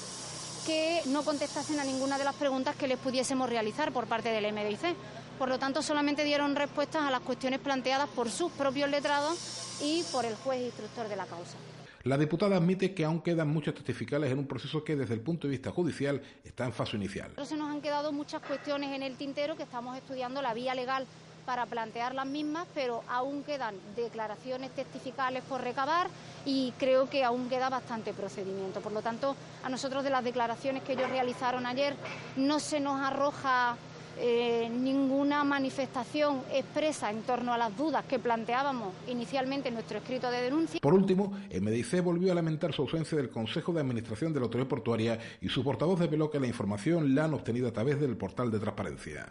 que 0.65 1.01
no 1.07 1.23
contestasen 1.23 1.77
a 1.77 1.83
ninguna 1.83 2.17
de 2.17 2.23
las 2.23 2.35
preguntas 2.35 2.77
que 2.77 2.87
les 2.87 2.97
pudiésemos 2.97 3.49
realizar 3.49 3.91
por 3.91 4.07
parte 4.07 4.29
del 4.29 4.53
MDC. 4.53 4.95
Por 5.37 5.49
lo 5.49 5.59
tanto, 5.59 5.81
solamente 5.81 6.23
dieron 6.23 6.55
respuestas 6.55 7.03
a 7.03 7.11
las 7.11 7.19
cuestiones 7.19 7.59
planteadas 7.59 8.07
por 8.07 8.29
sus 8.29 8.49
propios 8.53 8.89
letrados 8.89 9.37
y 9.83 10.03
por 10.03 10.23
el 10.23 10.35
juez 10.35 10.61
instructor 10.61 11.09
de 11.09 11.17
la 11.17 11.25
causa. 11.25 11.57
La 12.03 12.17
diputada 12.17 12.55
admite 12.55 12.93
que 12.93 13.03
aún 13.03 13.19
quedan 13.19 13.49
muchos 13.49 13.73
testificales 13.73 14.31
en 14.31 14.39
un 14.39 14.47
proceso 14.47 14.85
que 14.85 14.95
desde 14.95 15.15
el 15.15 15.19
punto 15.19 15.47
de 15.47 15.51
vista 15.51 15.71
judicial 15.71 16.21
está 16.45 16.63
en 16.63 16.71
fase 16.71 16.95
inicial. 16.95 17.33
Se 17.43 17.57
nos 17.57 17.69
han 17.69 17.81
quedado 17.81 18.13
muchas 18.13 18.41
cuestiones 18.41 18.95
en 18.95 19.03
el 19.03 19.17
tintero 19.17 19.57
que 19.57 19.63
estamos 19.63 19.97
estudiando 19.97 20.41
la 20.41 20.53
vía 20.53 20.73
legal 20.73 21.05
para 21.45 21.65
plantear 21.65 22.13
las 22.15 22.25
mismas, 22.25 22.67
pero 22.73 23.03
aún 23.07 23.43
quedan 23.43 23.75
declaraciones 23.95 24.71
testificales 24.71 25.43
por 25.43 25.61
recabar 25.61 26.07
y 26.45 26.73
creo 26.77 27.09
que 27.09 27.23
aún 27.23 27.49
queda 27.49 27.69
bastante 27.69 28.13
procedimiento. 28.13 28.81
Por 28.81 28.91
lo 28.91 29.01
tanto, 29.01 29.35
a 29.63 29.69
nosotros 29.69 30.03
de 30.03 30.09
las 30.09 30.23
declaraciones 30.23 30.83
que 30.83 30.93
ellos 30.93 31.09
realizaron 31.09 31.65
ayer 31.65 31.95
no 32.35 32.59
se 32.59 32.79
nos 32.79 32.99
arroja 33.01 33.77
eh, 34.21 34.69
ninguna 34.69 35.45
manifestación 35.45 36.41
expresa 36.51 37.09
en 37.09 37.21
torno 37.21 37.53
a 37.53 37.57
las 37.57 37.75
dudas 37.77 38.03
que 38.03 38.19
planteábamos 38.19 38.93
inicialmente 39.07 39.69
en 39.69 39.75
nuestro 39.75 39.99
escrito 39.99 40.29
de 40.29 40.41
denuncia. 40.41 40.81
Por 40.81 40.93
último, 40.93 41.31
el 41.49 41.61
Medice 41.61 42.01
volvió 42.01 42.33
a 42.33 42.35
lamentar 42.35 42.73
su 42.73 42.81
ausencia 42.81 43.17
del 43.17 43.29
Consejo 43.29 43.71
de 43.71 43.79
Administración 43.79 44.33
de 44.33 44.41
la 44.41 44.47
Autoridad 44.47 44.67
Portuaria 44.67 45.19
y 45.41 45.47
su 45.47 45.63
portavoz 45.63 46.01
desveló 46.01 46.29
que 46.29 46.39
la 46.39 46.47
información 46.47 47.15
la 47.15 47.25
han 47.25 47.33
obtenido 47.33 47.69
a 47.69 47.71
través 47.71 48.01
del 48.01 48.17
portal 48.17 48.51
de 48.51 48.59
transparencia. 48.59 49.27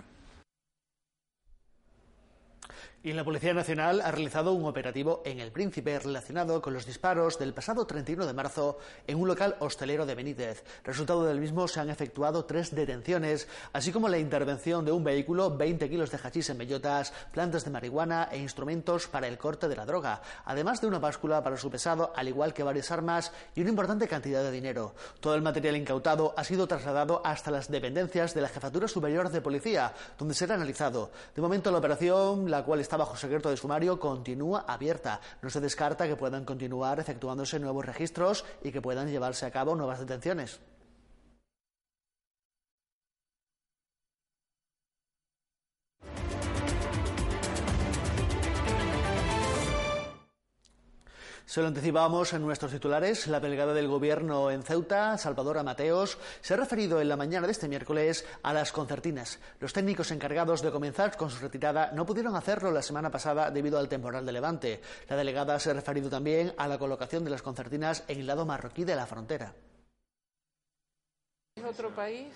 Y 3.00 3.12
la 3.12 3.23
Policía 3.23 3.55
Nacional 3.55 4.00
ha 4.00 4.11
realizado 4.11 4.52
un 4.52 4.67
operativo 4.67 5.23
en 5.25 5.38
El 5.38 5.52
Príncipe 5.52 5.97
relacionado 6.00 6.61
con 6.61 6.75
los 6.75 6.85
disparos 6.85 7.38
del 7.38 7.55
pasado 7.55 7.87
31 7.87 8.26
de 8.26 8.33
marzo 8.33 8.78
en 9.07 9.21
un 9.21 9.28
local 9.28 9.55
hostelero 9.61 10.05
de 10.05 10.17
Benítez. 10.17 10.64
Resultado 10.83 11.25
del 11.25 11.38
mismo 11.38 11.69
se 11.69 11.78
han 11.78 11.90
efectuado 11.90 12.45
tres 12.45 12.75
detenciones, 12.75 13.47
así 13.73 13.93
como 13.93 14.09
la 14.09 14.19
intervención 14.19 14.85
de 14.85 14.90
un 14.90 15.05
vehículo, 15.05 15.57
20 15.57 15.88
kilos 15.88 16.11
de 16.11 16.19
hachís 16.19 16.50
en 16.50 16.59
bellotas, 16.59 17.12
plantas 17.31 17.64
de 17.64 17.71
marihuana 17.71 18.31
e 18.33 18.38
instrumentos 18.38 19.07
para 19.07 19.28
el 19.28 19.38
corte 19.38 19.69
de 19.69 19.76
la 19.76 19.87
droga, 19.87 20.21
además 20.45 20.81
de 20.81 20.88
una 20.88 20.99
báscula 20.99 21.40
para 21.40 21.57
su 21.57 21.71
pesado, 21.71 22.12
al 22.17 22.26
igual 22.26 22.52
que 22.52 22.64
varias 22.64 22.90
armas 22.90 23.31
y 23.55 23.61
una 23.61 23.71
importante 23.71 24.09
cantidad 24.09 24.43
de 24.43 24.50
dinero. 24.50 24.97
Todo 25.21 25.37
el 25.37 25.43
material 25.43 25.76
incautado 25.76 26.35
ha 26.37 26.43
sido 26.43 26.67
trasladado 26.67 27.23
hasta 27.25 27.52
las 27.52 27.71
dependencias 27.71 28.35
de 28.35 28.40
la 28.40 28.49
Jefatura 28.49 28.88
Superior 28.88 29.31
de 29.31 29.40
Policía, 29.40 29.95
donde 30.19 30.35
será 30.35 30.57
analizado. 30.57 31.12
De 31.37 31.40
momento 31.40 31.71
la 31.71 31.78
operación, 31.78 32.50
la 32.50 32.64
cual 32.64 32.88
está 32.88 32.97
bajo 32.97 33.18
secreto 33.18 33.50
de 33.50 33.59
sumario, 33.59 34.00
continúa 34.00 34.64
abierta. 34.66 35.21
No 35.42 35.50
se 35.50 35.61
descarta 35.61 36.09
que 36.09 36.16
puedan 36.16 36.47
continuar 36.47 36.99
efectuándose 36.99 37.61
nuevos 37.61 37.85
registros 37.85 38.47
y 38.64 38.73
que 38.73 38.80
puedan 38.80 39.11
llevarse 39.11 39.45
a 39.45 39.50
cabo 39.50 39.76
nuevas 39.76 40.00
detenciones. 40.00 40.59
Se 51.49 51.62
lo 51.62 51.69
anticipábamos 51.69 52.35
en 52.35 52.43
nuestros 52.43 52.73
titulares. 52.73 53.26
La 53.26 53.40
delegada 53.40 53.73
del 53.73 53.88
Gobierno 53.88 54.50
en 54.50 54.62
Ceuta, 54.62 55.17
Salvadora 55.17 55.62
Mateos, 55.62 56.19
se 56.43 56.52
ha 56.52 56.59
referido 56.59 57.00
en 57.00 57.09
la 57.09 57.17
mañana 57.17 57.47
de 57.47 57.52
este 57.52 57.69
miércoles 57.69 58.26
a 58.43 58.52
las 58.52 58.71
concertinas. 58.71 59.40
Los 59.59 59.73
técnicos 59.73 60.11
encargados 60.11 60.61
de 60.61 60.71
comenzar 60.71 61.17
con 61.17 61.31
su 61.31 61.40
retirada 61.40 61.90
no 61.93 62.05
pudieron 62.05 62.37
hacerlo 62.37 62.71
la 62.71 62.83
semana 62.83 63.11
pasada 63.11 63.50
debido 63.50 63.78
al 63.78 63.88
temporal 63.88 64.26
de 64.26 64.33
Levante. 64.33 64.83
La 65.09 65.17
delegada 65.17 65.59
se 65.59 65.71
ha 65.71 65.73
referido 65.73 66.11
también 66.11 66.52
a 66.59 66.69
la 66.69 66.76
colocación 66.76 67.25
de 67.25 67.31
las 67.31 67.40
concertinas 67.40 68.05
en 68.09 68.21
el 68.21 68.26
lado 68.26 68.45
marroquí 68.45 68.85
de 68.85 68.97
la 68.97 69.07
frontera. 69.07 69.55
Es 71.57 71.64
otro 71.64 71.88
país, 71.95 72.26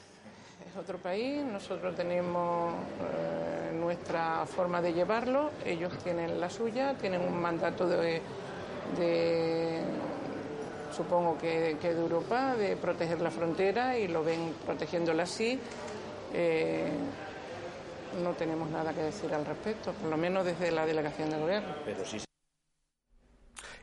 es 0.66 0.74
otro 0.74 0.96
país. 0.96 1.44
Nosotros 1.44 1.94
tenemos 1.94 2.72
eh, 3.02 3.72
nuestra 3.74 4.46
forma 4.46 4.80
de 4.80 4.94
llevarlo, 4.94 5.50
ellos 5.66 5.92
tienen 6.02 6.40
la 6.40 6.48
suya, 6.48 6.94
tienen 6.94 7.20
un 7.20 7.38
mandato 7.38 7.86
de 7.86 8.22
de 8.98 9.82
supongo 10.92 11.38
que, 11.38 11.76
de 11.80 11.90
Europa, 11.90 12.54
de 12.54 12.76
proteger 12.76 13.20
la 13.20 13.30
frontera 13.30 13.98
y 13.98 14.08
lo 14.08 14.22
ven 14.22 14.54
protegiéndola 14.64 15.22
así. 15.22 15.58
Eh, 16.34 16.90
no 18.22 18.32
tenemos 18.32 18.70
nada 18.70 18.92
que 18.92 19.02
decir 19.02 19.32
al 19.32 19.46
respecto, 19.46 19.92
por 19.92 20.10
lo 20.10 20.16
menos 20.16 20.44
desde 20.44 20.70
la 20.70 20.84
delegación 20.84 21.30
del 21.30 21.40
gobierno. 21.40 21.74
Pero 21.84 22.04
sí 22.04 22.18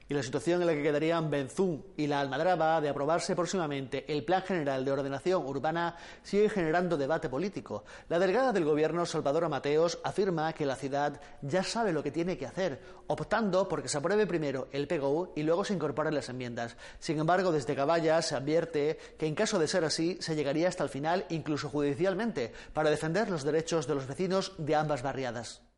y 0.09 0.15
la 0.15 0.23
situación 0.23 0.59
en 0.61 0.67
la 0.67 0.73
que 0.73 0.81
quedarían 0.81 1.29
Benzún 1.29 1.85
y 1.95 2.07
la 2.07 2.19
Almadraba 2.19 2.81
de 2.81 2.89
aprobarse 2.89 3.35
próximamente 3.35 4.11
el 4.11 4.25
Plan 4.25 4.41
General 4.41 4.83
de 4.83 4.91
Ordenación 4.91 5.45
Urbana 5.45 5.95
sigue 6.23 6.49
generando 6.49 6.97
debate 6.97 7.29
político. 7.29 7.83
La 8.09 8.17
delegada 8.17 8.51
del 8.51 8.65
Gobierno, 8.65 9.05
Salvador 9.05 9.47
Mateos, 9.49 9.99
afirma 10.03 10.51
que 10.53 10.65
la 10.65 10.75
ciudad 10.75 11.21
ya 11.43 11.61
sabe 11.61 11.93
lo 11.93 12.01
que 12.01 12.11
tiene 12.11 12.39
que 12.39 12.47
hacer, 12.47 12.81
optando 13.05 13.67
porque 13.69 13.87
se 13.87 13.99
apruebe 13.99 14.25
primero 14.25 14.67
el 14.71 14.87
PGU 14.87 15.33
y 15.35 15.43
luego 15.43 15.63
se 15.63 15.75
incorporen 15.75 16.15
las 16.15 16.29
enmiendas. 16.29 16.75
Sin 16.97 17.19
embargo, 17.19 17.51
desde 17.51 17.75
Caballas 17.75 18.25
se 18.25 18.35
advierte 18.35 18.97
que 19.17 19.27
en 19.27 19.35
caso 19.35 19.59
de 19.59 19.67
ser 19.67 19.85
así, 19.85 20.17
se 20.21 20.35
llegaría 20.35 20.69
hasta 20.69 20.83
el 20.83 20.89
final, 20.89 21.25
incluso 21.29 21.69
judicialmente, 21.69 22.51
para 22.73 22.89
defender 22.89 23.29
los 23.29 23.43
derechos 23.43 23.85
de 23.85 23.93
los 23.93 24.07
vecinos 24.07 24.53
de 24.57 24.73
ambas 24.73 25.03
barriadas. 25.03 25.68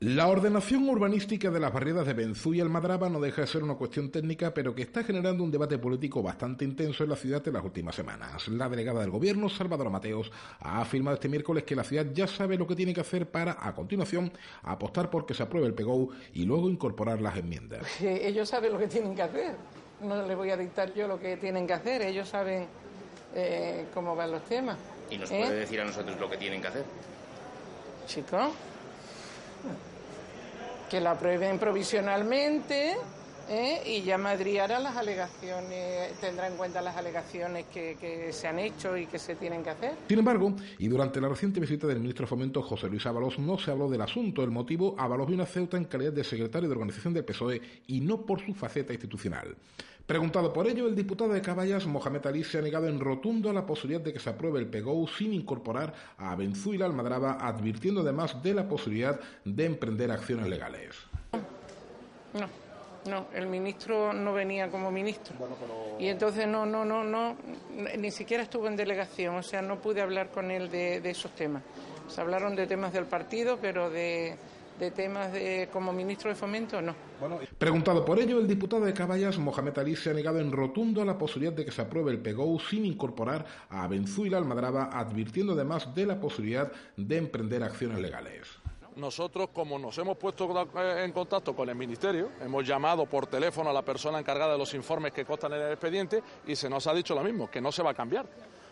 La 0.00 0.28
ordenación 0.28 0.86
urbanística 0.90 1.50
de 1.50 1.58
las 1.58 1.72
barriadas 1.72 2.06
de 2.06 2.12
Benzú 2.12 2.52
y 2.52 2.60
Almadraba 2.60 3.08
no 3.08 3.18
deja 3.18 3.40
de 3.40 3.46
ser 3.46 3.64
una 3.64 3.76
cuestión 3.76 4.10
técnica, 4.10 4.52
pero 4.52 4.74
que 4.74 4.82
está 4.82 5.02
generando 5.02 5.42
un 5.42 5.50
debate 5.50 5.78
político 5.78 6.22
bastante 6.22 6.66
intenso 6.66 7.02
en 7.02 7.08
la 7.08 7.16
ciudad 7.16 7.42
en 7.48 7.54
las 7.54 7.64
últimas 7.64 7.94
semanas. 7.94 8.46
La 8.48 8.68
delegada 8.68 9.00
del 9.00 9.08
gobierno, 9.08 9.48
Salvador 9.48 9.88
Mateos, 9.88 10.30
ha 10.60 10.82
afirmado 10.82 11.14
este 11.14 11.30
miércoles 11.30 11.64
que 11.64 11.74
la 11.74 11.82
ciudad 11.82 12.04
ya 12.12 12.26
sabe 12.26 12.58
lo 12.58 12.66
que 12.66 12.76
tiene 12.76 12.92
que 12.92 13.00
hacer 13.00 13.30
para, 13.30 13.56
a 13.58 13.74
continuación, 13.74 14.30
apostar 14.64 15.08
por 15.08 15.24
que 15.24 15.32
se 15.32 15.44
apruebe 15.44 15.66
el 15.66 15.72
PGO 15.72 16.10
y 16.34 16.44
luego 16.44 16.68
incorporar 16.68 17.22
las 17.22 17.34
enmiendas. 17.34 17.86
Ellos 18.02 18.50
saben 18.50 18.74
lo 18.74 18.78
que 18.78 18.88
tienen 18.88 19.14
que 19.14 19.22
hacer. 19.22 19.54
No 20.02 20.26
les 20.26 20.36
voy 20.36 20.50
a 20.50 20.58
dictar 20.58 20.92
yo 20.92 21.08
lo 21.08 21.18
que 21.18 21.38
tienen 21.38 21.66
que 21.66 21.72
hacer. 21.72 22.02
Ellos 22.02 22.28
saben 22.28 22.66
eh, 23.34 23.86
cómo 23.94 24.14
van 24.14 24.30
los 24.30 24.44
temas. 24.44 24.76
¿Y 25.10 25.16
nos 25.16 25.30
puede 25.30 25.46
¿Eh? 25.46 25.60
decir 25.60 25.80
a 25.80 25.86
nosotros 25.86 26.20
lo 26.20 26.28
que 26.28 26.36
tienen 26.36 26.60
que 26.60 26.68
hacer? 26.68 26.84
Chicos 28.06 28.52
que 30.88 31.00
la 31.00 31.12
aprueben 31.12 31.58
provisionalmente 31.58 32.96
¿eh? 33.48 33.82
y 33.86 34.02
ya 34.02 34.18
Madrid 34.18 34.58
hará 34.58 34.78
las 34.78 34.96
alegaciones, 34.96 36.12
tendrá 36.20 36.48
en 36.48 36.56
cuenta 36.56 36.80
las 36.82 36.96
alegaciones 36.96 37.66
que, 37.66 38.28
se 38.32 38.48
han 38.48 38.58
hecho 38.58 38.96
y 38.96 39.06
que 39.06 39.18
se 39.18 39.36
tienen 39.36 39.62
que 39.62 39.70
hacer. 39.70 39.94
Sin 40.08 40.18
embargo, 40.18 40.54
y 40.78 40.88
durante 40.88 41.20
la 41.20 41.28
reciente 41.28 41.60
visita 41.60 41.86
del 41.86 42.00
ministro 42.00 42.24
de 42.24 42.28
Fomento 42.28 42.62
José 42.62 42.88
Luis 42.88 43.06
Ábalos, 43.06 43.38
no 43.38 43.58
se 43.58 43.70
habló 43.70 43.88
del 43.88 44.02
asunto. 44.02 44.42
El 44.42 44.50
motivo, 44.50 44.94
Ábalos 44.98 45.28
vino 45.28 45.42
a 45.42 45.46
Ceuta 45.46 45.76
en 45.76 45.84
calidad 45.84 46.12
de 46.12 46.24
secretario 46.24 46.68
de 46.68 46.74
organización 46.74 47.14
del 47.14 47.24
PSOE 47.24 47.60
y 47.86 48.00
no 48.00 48.24
por 48.24 48.40
su 48.40 48.54
faceta 48.54 48.92
institucional. 48.92 49.56
Preguntado 50.06 50.52
por 50.52 50.68
ello, 50.68 50.86
el 50.86 50.94
diputado 50.94 51.32
de 51.32 51.42
Caballas, 51.42 51.84
Mohamed 51.84 52.24
Ali, 52.26 52.44
se 52.44 52.58
ha 52.58 52.62
negado 52.62 52.86
en 52.86 53.00
rotundo 53.00 53.50
a 53.50 53.52
la 53.52 53.66
posibilidad 53.66 54.00
de 54.00 54.12
que 54.12 54.20
se 54.20 54.30
apruebe 54.30 54.60
el 54.60 54.68
PGO 54.68 55.08
sin 55.08 55.32
incorporar 55.32 55.92
a 56.16 56.36
Benzú 56.36 56.74
y 56.74 56.78
la 56.78 56.86
Almadraba, 56.86 57.38
advirtiendo 57.40 58.02
además 58.02 58.40
de 58.40 58.54
la 58.54 58.68
posibilidad 58.68 59.18
de 59.44 59.64
emprender 59.64 60.12
acciones 60.12 60.46
legales. 60.46 60.94
No, 62.34 62.65
no, 63.06 63.26
el 63.32 63.46
ministro 63.46 64.12
no 64.12 64.32
venía 64.32 64.68
como 64.68 64.90
ministro. 64.90 65.34
Y 65.98 66.08
entonces 66.08 66.46
no, 66.46 66.66
no, 66.66 66.84
no, 66.84 67.04
no, 67.04 67.36
ni 67.98 68.10
siquiera 68.10 68.42
estuvo 68.42 68.66
en 68.68 68.76
delegación, 68.76 69.36
o 69.36 69.42
sea, 69.42 69.62
no 69.62 69.80
pude 69.80 70.00
hablar 70.00 70.30
con 70.30 70.50
él 70.50 70.70
de, 70.70 71.00
de 71.00 71.10
esos 71.10 71.32
temas. 71.32 71.62
Se 72.08 72.20
hablaron 72.20 72.54
de 72.54 72.66
temas 72.66 72.92
del 72.92 73.06
partido, 73.06 73.58
pero 73.60 73.90
de 73.90 74.36
de 74.78 74.90
temas 74.90 75.32
de 75.32 75.68
como 75.72 75.92
ministro 75.92 76.30
de 76.30 76.36
Fomento, 76.36 76.80
no. 76.82 76.94
preguntado 77.58 78.04
por 78.04 78.18
ello, 78.18 78.38
el 78.38 78.46
diputado 78.46 78.84
de 78.84 78.92
Caballas, 78.92 79.38
Mohamed 79.38 79.78
Ali, 79.78 79.96
se 79.96 80.10
ha 80.10 80.14
negado 80.14 80.38
en 80.38 80.52
rotundo 80.52 81.02
a 81.02 81.04
la 81.04 81.16
posibilidad 81.16 81.52
de 81.52 81.64
que 81.64 81.72
se 81.72 81.82
apruebe 81.82 82.12
el 82.12 82.18
PGO 82.18 82.58
sin 82.60 82.84
incorporar 82.84 83.46
a 83.70 83.86
Benzú 83.88 84.26
y 84.26 84.30
la 84.30 84.38
Almadraba, 84.38 84.90
advirtiendo 84.92 85.54
además 85.54 85.94
de 85.94 86.06
la 86.06 86.20
posibilidad 86.20 86.70
de 86.96 87.16
emprender 87.16 87.62
acciones 87.62 88.00
legales. 88.00 88.48
Nosotros, 88.96 89.50
como 89.52 89.78
nos 89.78 89.98
hemos 89.98 90.16
puesto 90.16 90.48
en 90.80 91.12
contacto 91.12 91.54
con 91.54 91.68
el 91.68 91.74
Ministerio, 91.74 92.30
hemos 92.40 92.66
llamado 92.66 93.04
por 93.04 93.26
teléfono 93.26 93.68
a 93.68 93.72
la 93.72 93.82
persona 93.82 94.18
encargada 94.18 94.52
de 94.52 94.58
los 94.58 94.72
informes 94.72 95.12
que 95.12 95.26
constan 95.26 95.52
en 95.52 95.60
el 95.60 95.72
expediente 95.72 96.22
y 96.46 96.56
se 96.56 96.70
nos 96.70 96.86
ha 96.86 96.94
dicho 96.94 97.14
lo 97.14 97.22
mismo, 97.22 97.50
que 97.50 97.60
no 97.60 97.70
se 97.70 97.82
va 97.82 97.90
a 97.90 97.94
cambiar. 97.94 98.26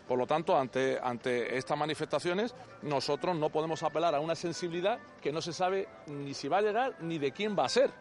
Por 0.07 0.17
lo 0.17 0.25
tanto, 0.25 0.57
ante, 0.57 0.99
ante 1.01 1.55
estas 1.55 1.77
manifestaciones, 1.77 2.55
nosotros 2.81 3.35
no 3.35 3.49
podemos 3.49 3.83
apelar 3.83 4.15
a 4.15 4.19
una 4.19 4.33
sensibilidad 4.33 4.97
que 5.21 5.31
no 5.31 5.43
se 5.43 5.53
sabe 5.53 5.87
ni 6.07 6.33
si 6.33 6.47
va 6.47 6.57
a 6.57 6.61
llegar 6.61 6.95
ni 7.01 7.19
de 7.19 7.31
quién 7.31 7.55
va 7.55 7.65
a 7.65 7.69
ser. 7.69 7.91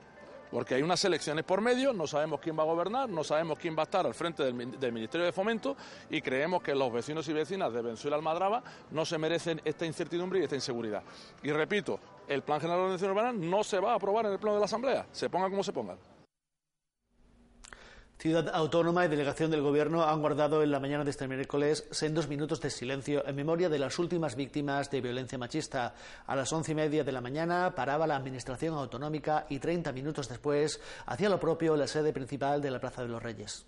Porque 0.51 0.77
hay 0.77 0.83
unas 0.83 1.05
elecciones 1.05 1.45
por 1.45 1.61
medio, 1.61 1.93
no 1.93 2.07
sabemos 2.07 2.41
quién 2.41 2.57
va 2.57 2.63
a 2.63 2.67
gobernar, 2.67 3.09
no 3.09 3.25
sabemos 3.25 3.59
quién 3.59 3.77
va 3.77 3.83
a 3.83 3.85
estar 3.85 4.07
al 4.07 4.15
frente 4.15 4.45
del, 4.45 4.93
Ministerio 4.93 5.27
de 5.27 5.33
Fomento 5.33 5.77
y 6.11 6.21
creemos 6.21 6.63
que 6.63 6.75
los 6.77 6.93
vecinos 6.93 7.27
y 7.29 7.33
vecinas 7.33 7.73
de 7.73 7.83
Venezuela 7.83 8.17
Almadraba 8.17 8.63
no 8.93 9.05
se 9.05 9.19
merecen 9.19 9.61
esta 9.65 9.85
incertidumbre 9.85 10.39
y 10.39 10.45
esta 10.45 10.55
inseguridad. 10.55 11.03
Y 11.43 11.51
repito, 11.51 11.99
el 12.29 12.43
Plan 12.43 12.61
General 12.61 12.79
de 12.79 12.85
Ordenación 12.85 13.11
Urbana 13.11 13.33
no 13.33 13.65
se 13.65 13.81
va 13.81 13.93
a 13.93 13.97
aprobar 13.97 14.27
en 14.27 14.33
el 14.33 14.39
pleno 14.39 14.55
de 14.55 14.61
la 14.61 14.67
Asamblea, 14.67 15.07
se 15.13 15.31
ponga 15.31 15.51
como 15.51 15.63
se 15.63 15.73
ponga. 15.73 15.97
Ciudad 18.17 18.49
Autónoma 18.55 19.05
y 19.05 19.09
Delegación 19.09 19.51
del 19.51 19.61
Gobierno 19.61 20.05
han 20.05 20.21
guardado 20.21 20.63
en 20.63 20.71
la 20.71 20.81
mañana 20.81 21.05
de 21.05 21.11
este 21.11 21.29
miércoles 21.29 21.87
sendos 21.91 22.29
minutos 22.29 22.61
de 22.61 22.71
silencio 22.71 23.27
en 23.27 23.35
memoria 23.37 23.69
de 23.69 23.79
las 23.79 23.99
últimas 23.99 24.37
víctimas 24.37 24.91
de 24.91 25.01
violencia 25.01 25.37
machista. 25.37 25.95
A 26.27 26.37
las 26.37 26.53
once 26.53 26.73
y 26.73 26.75
media 26.75 27.05
de 27.05 27.13
la 27.13 27.21
mañana 27.21 27.75
paraba 27.75 28.07
la 28.07 28.17
Administración 28.17 28.75
Autonómica 28.75 29.47
y 29.51 29.59
treinta 29.59 29.93
minutos 29.93 30.29
después 30.29 30.81
hacía 31.05 31.29
lo 31.29 31.41
propio 31.41 31.77
la 31.77 31.89
sede 31.89 32.13
principal 32.13 32.63
de 32.63 32.71
la 32.71 32.81
Plaza 32.81 33.03
de 33.03 33.09
los 33.09 33.23
Reyes. 33.23 33.67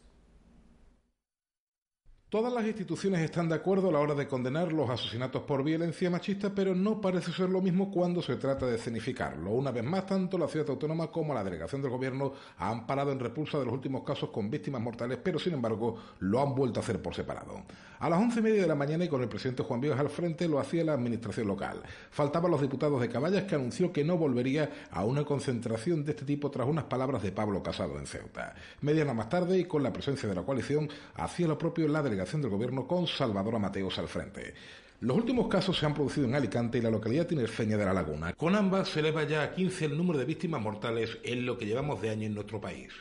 Todas 2.37 2.53
las 2.53 2.67
instituciones 2.67 3.23
están 3.23 3.49
de 3.49 3.55
acuerdo 3.55 3.89
a 3.89 3.93
la 3.93 3.99
hora 3.99 4.15
de 4.15 4.29
condenar 4.29 4.71
los 4.71 4.91
asesinatos 4.91 5.45
por 5.45 5.65
violencia 5.65 6.11
machista, 6.11 6.55
pero 6.55 6.75
no 6.75 7.01
parece 7.01 7.33
ser 7.33 7.49
lo 7.49 7.63
mismo 7.63 7.91
cuando 7.91 8.21
se 8.21 8.37
trata 8.37 8.67
de 8.67 8.77
escenificarlo. 8.77 9.53
Una 9.53 9.71
vez 9.71 9.83
más, 9.83 10.05
tanto 10.05 10.37
la 10.37 10.47
ciudad 10.47 10.69
autónoma 10.69 11.07
como 11.07 11.33
la 11.33 11.43
delegación 11.43 11.81
del 11.81 11.93
gobierno 11.93 12.35
han 12.59 12.87
parado 12.87 13.11
en 13.11 13.21
repulsa 13.21 13.59
de 13.59 13.65
los 13.65 13.73
últimos 13.73 14.05
casos 14.05 14.29
con 14.29 14.51
víctimas 14.51 14.83
mortales, 14.83 15.19
pero 15.23 15.39
sin 15.39 15.55
embargo 15.55 15.97
lo 16.19 16.43
han 16.43 16.55
vuelto 16.55 16.79
a 16.79 16.83
hacer 16.83 17.01
por 17.01 17.15
separado. 17.15 17.63
A 18.01 18.11
las 18.11 18.21
once 18.21 18.41
y 18.41 18.43
media 18.43 18.61
de 18.61 18.69
la 18.69 18.75
mañana 18.75 19.07
y 19.07 19.09
con 19.09 19.23
el 19.23 19.29
presidente 19.31 19.63
Juan 19.63 19.81
Vivas 19.81 19.99
al 19.99 20.11
frente 20.11 20.47
lo 20.47 20.59
hacía 20.59 20.85
la 20.85 20.93
administración 20.93 21.49
local. 21.49 21.81
Faltaban 22.11 22.51
los 22.51 22.61
diputados 22.61 23.01
de 23.01 23.09
Caballas 23.09 23.45
que 23.45 23.55
anunció 23.55 23.91
que 23.91 24.05
no 24.05 24.19
volvería 24.19 24.71
a 24.91 25.07
una 25.07 25.25
concentración 25.25 26.05
de 26.05 26.11
este 26.11 26.27
tipo 26.27 26.51
tras 26.51 26.69
unas 26.69 26.85
palabras 26.85 27.23
de 27.23 27.33
Pablo 27.33 27.63
Casado 27.63 27.99
en 27.99 28.07
Ceuta. 28.07 28.55
Media 28.83 29.07
más 29.07 29.31
tarde 29.31 29.59
y 29.59 29.65
con 29.65 29.83
la 29.83 29.95
presencia 29.95 30.29
de 30.29 30.35
la 30.35 30.43
coalición 30.43 30.91
hacía 31.15 31.49
lo 31.49 31.57
propio 31.57 31.89
la 31.89 32.03
delegación 32.03 32.26
del 32.33 32.51
Gobierno 32.51 32.89
con 32.89 33.07
Salvador 33.07 33.59
Mateos 33.61 33.99
al 33.99 34.09
frente. 34.09 34.53
Los 35.01 35.17
últimos 35.17 35.47
casos 35.47 35.79
se 35.79 35.87
han 35.87 35.95
producido 35.95 36.27
en 36.27 36.35
Alicante 36.35 36.79
y 36.79 36.81
la 36.81 36.91
localidad 36.91 37.27
tinerfeña 37.27 37.77
de 37.77 37.85
La 37.85 37.95
Laguna. 37.95 38.33
Con 38.33 38.57
ambas 38.57 38.89
se 38.89 38.99
eleva 39.01 39.23
ya 39.23 39.45
a 39.45 39.55
15 39.55 39.85
el 39.85 39.97
número 39.97 40.19
de 40.19 40.25
víctimas 40.25 40.61
mortales 40.61 41.19
en 41.23 41.47
lo 41.47 41.57
que 41.57 41.67
llevamos 41.67 42.03
de 42.03 42.11
año 42.11 42.27
en 42.27 42.35
nuestro 42.35 42.61
país. 42.61 42.93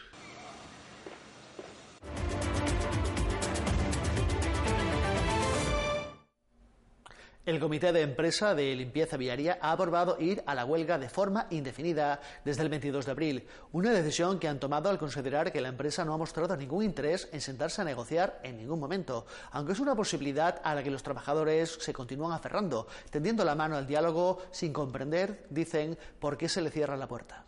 El 7.45 7.59
Comité 7.59 7.93
de 7.93 8.01
Empresa 8.01 8.55
de 8.55 8.75
Limpieza 8.75 9.17
Viaria 9.17 9.59
ha 9.61 9.71
aprobado 9.71 10.17
ir 10.19 10.41
a 10.47 10.55
la 10.55 10.65
huelga 10.65 10.97
de 10.97 11.09
forma 11.09 11.45
indefinida 11.51 12.19
desde 12.43 12.63
el 12.63 12.69
22 12.69 13.05
de 13.05 13.11
abril, 13.11 13.47
una 13.71 13.91
decisión 13.91 14.39
que 14.39 14.47
han 14.47 14.59
tomado 14.59 14.89
al 14.89 14.97
considerar 14.97 15.51
que 15.51 15.61
la 15.61 15.69
empresa 15.69 16.03
no 16.03 16.15
ha 16.15 16.17
mostrado 16.17 16.57
ningún 16.57 16.83
interés 16.83 17.29
en 17.31 17.41
sentarse 17.41 17.83
a 17.83 17.85
negociar 17.85 18.39
en 18.41 18.57
ningún 18.57 18.79
momento, 18.79 19.27
aunque 19.51 19.73
es 19.73 19.79
una 19.79 19.93
posibilidad 19.93 20.59
a 20.63 20.73
la 20.73 20.81
que 20.81 20.89
los 20.89 21.03
trabajadores 21.03 21.77
se 21.79 21.93
continúan 21.93 22.31
aferrando, 22.31 22.87
tendiendo 23.11 23.45
la 23.45 23.53
mano 23.53 23.75
al 23.75 23.85
diálogo 23.85 24.41
sin 24.49 24.73
comprender, 24.73 25.45
dicen, 25.51 25.99
por 26.19 26.39
qué 26.39 26.49
se 26.49 26.61
le 26.61 26.71
cierra 26.71 26.97
la 26.97 27.07
puerta. 27.07 27.45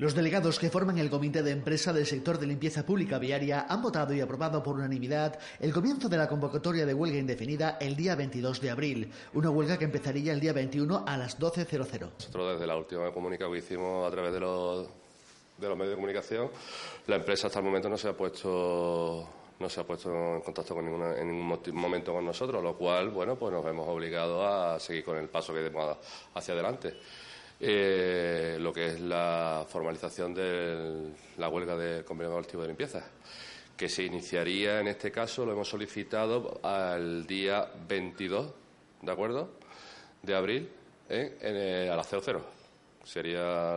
Los 0.00 0.14
delegados 0.14 0.58
que 0.58 0.70
forman 0.70 0.96
el 0.96 1.10
comité 1.10 1.42
de 1.42 1.50
empresa 1.50 1.92
del 1.92 2.06
sector 2.06 2.38
de 2.38 2.46
limpieza 2.46 2.86
pública 2.86 3.18
viaria 3.18 3.66
han 3.68 3.82
votado 3.82 4.14
y 4.14 4.22
aprobado 4.22 4.62
por 4.62 4.76
unanimidad 4.76 5.38
el 5.58 5.74
comienzo 5.74 6.08
de 6.08 6.16
la 6.16 6.26
convocatoria 6.26 6.86
de 6.86 6.94
huelga 6.94 7.18
indefinida 7.18 7.76
el 7.78 7.94
día 7.96 8.14
22 8.14 8.62
de 8.62 8.70
abril, 8.70 9.12
una 9.34 9.50
huelga 9.50 9.76
que 9.76 9.84
empezaría 9.84 10.32
el 10.32 10.40
día 10.40 10.54
21 10.54 11.04
a 11.06 11.18
las 11.18 11.38
12.00. 11.38 12.12
Nosotros 12.14 12.52
desde 12.54 12.66
la 12.66 12.78
última 12.78 13.12
comunicación 13.12 13.52
que 13.52 13.58
hicimos 13.58 14.08
a 14.08 14.10
través 14.10 14.32
de 14.32 14.40
los, 14.40 14.88
de 15.58 15.68
los 15.68 15.76
medios 15.76 15.90
de 15.90 15.96
comunicación, 15.96 16.50
la 17.06 17.16
empresa 17.16 17.48
hasta 17.48 17.58
el 17.58 17.66
momento 17.66 17.90
no 17.90 17.98
se 17.98 18.08
ha 18.08 18.16
puesto 18.16 19.28
no 19.58 19.68
se 19.68 19.80
ha 19.82 19.84
puesto 19.84 20.10
en 20.10 20.40
contacto 20.40 20.74
con 20.74 20.86
ninguna, 20.86 21.14
en 21.18 21.30
ningún 21.30 21.58
momento 21.74 22.14
con 22.14 22.24
nosotros, 22.24 22.64
lo 22.64 22.74
cual, 22.74 23.10
bueno, 23.10 23.36
pues 23.36 23.52
nos 23.52 23.66
hemos 23.66 23.86
obligado 23.86 24.46
a 24.48 24.80
seguir 24.80 25.04
con 25.04 25.18
el 25.18 25.28
paso 25.28 25.52
que 25.52 25.60
demos 25.60 25.98
hacia 26.32 26.54
adelante. 26.54 26.96
Eh, 27.62 28.56
lo 28.58 28.72
que 28.72 28.86
es 28.86 29.00
la 29.00 29.66
formalización 29.68 30.32
de 30.32 31.12
la 31.36 31.48
huelga 31.48 31.76
de 31.76 32.04
convenio 32.04 32.32
colectivo 32.32 32.62
de 32.62 32.68
limpieza, 32.68 33.04
que 33.76 33.88
se 33.88 34.02
iniciaría 34.02 34.80
en 34.80 34.88
este 34.88 35.10
caso, 35.10 35.44
lo 35.44 35.52
hemos 35.52 35.68
solicitado 35.68 36.58
al 36.62 37.26
día 37.26 37.70
22, 37.86 38.52
¿de 39.02 39.12
acuerdo?, 39.12 39.50
de 40.22 40.34
abril, 40.34 40.70
en, 41.08 41.90
a 41.90 41.96
las 41.96 42.08
00 42.08 42.59
sería, 43.04 43.76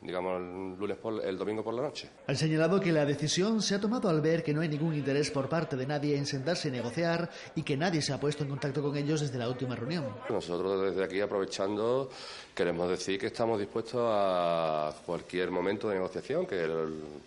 digamos, 0.00 0.40
el, 0.40 0.78
lunes 0.78 0.98
el 1.24 1.38
domingo 1.38 1.62
por 1.62 1.74
la 1.74 1.82
noche. 1.82 2.10
Han 2.26 2.36
señalado 2.36 2.80
que 2.80 2.92
la 2.92 3.04
decisión 3.04 3.62
se 3.62 3.74
ha 3.74 3.80
tomado 3.80 4.08
al 4.08 4.20
ver 4.20 4.42
que 4.42 4.52
no 4.52 4.60
hay 4.60 4.68
ningún 4.68 4.94
interés 4.94 5.30
por 5.30 5.48
parte 5.48 5.76
de 5.76 5.86
nadie 5.86 6.16
en 6.16 6.26
sentarse 6.26 6.68
y 6.68 6.70
negociar 6.72 7.30
y 7.54 7.62
que 7.62 7.76
nadie 7.76 8.02
se 8.02 8.12
ha 8.12 8.20
puesto 8.20 8.42
en 8.42 8.50
contacto 8.50 8.82
con 8.82 8.96
ellos 8.96 9.20
desde 9.20 9.38
la 9.38 9.48
última 9.48 9.76
reunión. 9.76 10.04
Nosotros 10.28 10.82
desde 10.82 11.04
aquí, 11.04 11.20
aprovechando, 11.20 12.10
queremos 12.54 12.88
decir 12.88 13.18
que 13.18 13.26
estamos 13.26 13.58
dispuestos 13.58 14.00
a 14.04 14.92
cualquier 15.06 15.50
momento 15.50 15.88
de 15.88 15.94
negociación, 15.94 16.46
que, 16.46 16.68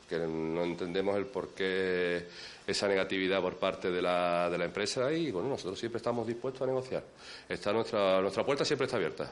que 0.07 0.19
no 0.19 0.63
entendemos 0.63 1.15
el 1.17 1.25
por 1.25 1.49
qué 1.49 2.25
esa 2.67 2.87
negatividad 2.89 3.41
por 3.41 3.55
parte 3.55 3.89
de 3.89 4.01
la, 4.01 4.49
de 4.49 4.57
la 4.57 4.65
empresa 4.65 5.11
y, 5.11 5.31
bueno, 5.31 5.47
nosotros 5.47 5.79
siempre 5.79 5.97
estamos 5.97 6.27
dispuestos 6.27 6.61
a 6.63 6.65
negociar. 6.65 7.03
Está 7.47 7.71
nuestra, 7.71 8.21
nuestra 8.21 8.45
puerta 8.45 8.65
siempre 8.65 8.85
está 8.85 8.97
abierta. 8.97 9.31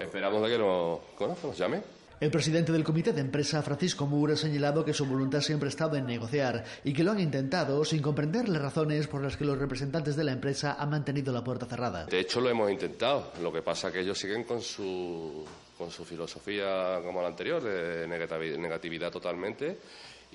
Esperamos 0.00 0.42
de 0.42 0.48
que 0.48 0.58
nos, 0.58 1.00
nos 1.42 1.58
llame. 1.58 1.82
El 2.20 2.30
presidente 2.30 2.72
del 2.72 2.84
comité 2.84 3.12
de 3.12 3.20
empresa, 3.20 3.60
Francisco 3.62 4.06
Moore, 4.06 4.34
ha 4.34 4.36
señalado 4.36 4.84
que 4.84 4.94
su 4.94 5.04
voluntad 5.04 5.40
siempre 5.40 5.66
ha 5.66 5.70
estado 5.70 5.96
en 5.96 6.06
negociar 6.06 6.64
y 6.84 6.92
que 6.92 7.02
lo 7.02 7.10
han 7.10 7.20
intentado 7.20 7.84
sin 7.84 8.00
comprender 8.00 8.48
las 8.48 8.62
razones 8.62 9.08
por 9.08 9.22
las 9.22 9.36
que 9.36 9.44
los 9.44 9.58
representantes 9.58 10.16
de 10.16 10.24
la 10.24 10.32
empresa 10.32 10.76
han 10.78 10.90
mantenido 10.90 11.32
la 11.32 11.42
puerta 11.42 11.66
cerrada. 11.66 12.06
De 12.06 12.20
hecho, 12.20 12.40
lo 12.40 12.48
hemos 12.48 12.70
intentado. 12.70 13.32
Lo 13.42 13.52
que 13.52 13.62
pasa 13.62 13.88
es 13.88 13.94
que 13.94 14.00
ellos 14.00 14.18
siguen 14.18 14.44
con 14.44 14.62
su, 14.62 15.44
con 15.76 15.90
su 15.90 16.04
filosofía 16.04 17.00
como 17.04 17.20
la 17.20 17.28
anterior, 17.28 17.62
de 17.62 18.06
negatividad 18.06 19.10
totalmente 19.10 19.78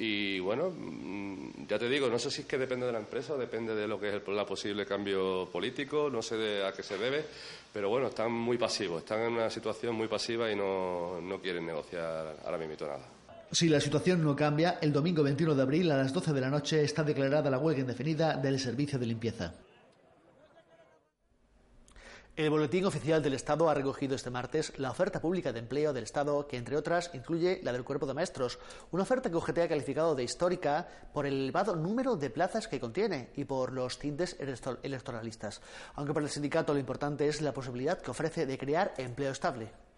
y 0.01 0.39
bueno, 0.39 0.69
mm, 0.69 1.67
ya 1.67 1.77
te 1.77 1.89
digo, 1.89 2.07
no 2.07 2.17
sé 2.17 2.31
si 2.31 2.41
es 2.41 2.47
que 2.47 2.57
depende 2.57 2.85
de 2.85 2.93
la 2.93 2.99
empresa 2.99 3.35
depende 3.35 3.75
de 3.75 3.85
lo 3.85 3.99
que 3.99 4.07
es 4.07 4.13
el 4.13 4.35
la 4.35 4.45
posible 4.45 4.85
cambio 4.85 5.49
político, 5.51 6.09
no 6.09 6.21
sé 6.21 6.63
a 6.63 6.71
qué 6.71 6.83
se 6.83 6.97
debe, 6.97 7.25
pero 7.73 7.89
bueno, 7.89 8.07
están 8.07 8.31
muy 8.31 8.57
pasivos, 8.57 8.99
están 8.99 9.19
en 9.23 9.33
una 9.33 9.49
situación 9.49 9.95
muy 9.95 10.07
pasiva 10.07 10.49
y 10.49 10.55
no, 10.55 11.19
no 11.19 11.41
quieren 11.41 11.65
negociar 11.65 12.37
ahora 12.45 12.57
mismo 12.57 12.87
nada. 12.87 13.05
Si 13.51 13.67
la 13.67 13.81
situación 13.81 14.23
no 14.23 14.37
cambia, 14.37 14.77
el 14.81 14.93
domingo 14.93 15.21
21 15.21 15.53
de 15.53 15.61
abril 15.61 15.91
a 15.91 15.97
las 15.97 16.13
12 16.13 16.31
de 16.31 16.41
la 16.41 16.49
noche 16.49 16.81
está 16.81 17.03
declarada 17.03 17.49
la 17.49 17.57
huelga 17.57 17.81
indefinida 17.81 18.37
del 18.37 18.57
servicio 18.57 18.97
de 18.99 19.05
limpieza. 19.05 19.53
El 22.39 22.49
Boletín 22.51 22.85
Oficial 22.85 23.21
del 23.21 23.33
Estado 23.33 23.69
ha 23.69 23.73
recogido 23.73 24.15
este 24.15 24.29
martes 24.29 24.71
la 24.77 24.91
oferta 24.91 25.19
pública 25.19 25.51
de 25.51 25.59
empleo 25.59 25.91
del 25.91 26.05
Estado, 26.05 26.47
que 26.47 26.55
entre 26.55 26.77
otras 26.77 27.11
incluye 27.13 27.59
la 27.63 27.73
del 27.73 27.83
Cuerpo 27.83 28.05
de 28.05 28.13
Maestros, 28.13 28.59
una 28.91 29.03
oferta 29.03 29.29
que 29.29 29.35
UGT 29.35 29.57
ha 29.57 29.67
calificado 29.67 30.15
de 30.15 30.23
histórica 30.23 30.87
por 31.11 31.25
el 31.25 31.33
elevado 31.33 31.75
número 31.75 32.15
de 32.15 32.29
plazas 32.29 32.69
que 32.69 32.79
contiene 32.79 33.31
y 33.35 33.43
por 33.43 33.73
los 33.73 33.99
tintes 33.99 34.37
electoralistas, 34.39 35.61
aunque 35.95 36.13
para 36.13 36.27
el 36.27 36.31
sindicato 36.31 36.73
lo 36.73 36.79
importante 36.79 37.27
es 37.27 37.41
la 37.41 37.53
posibilidad 37.53 37.99
que 37.99 38.11
ofrece 38.11 38.45
de 38.45 38.57
crear 38.57 38.93
empleo 38.97 39.33
estable. 39.33 39.88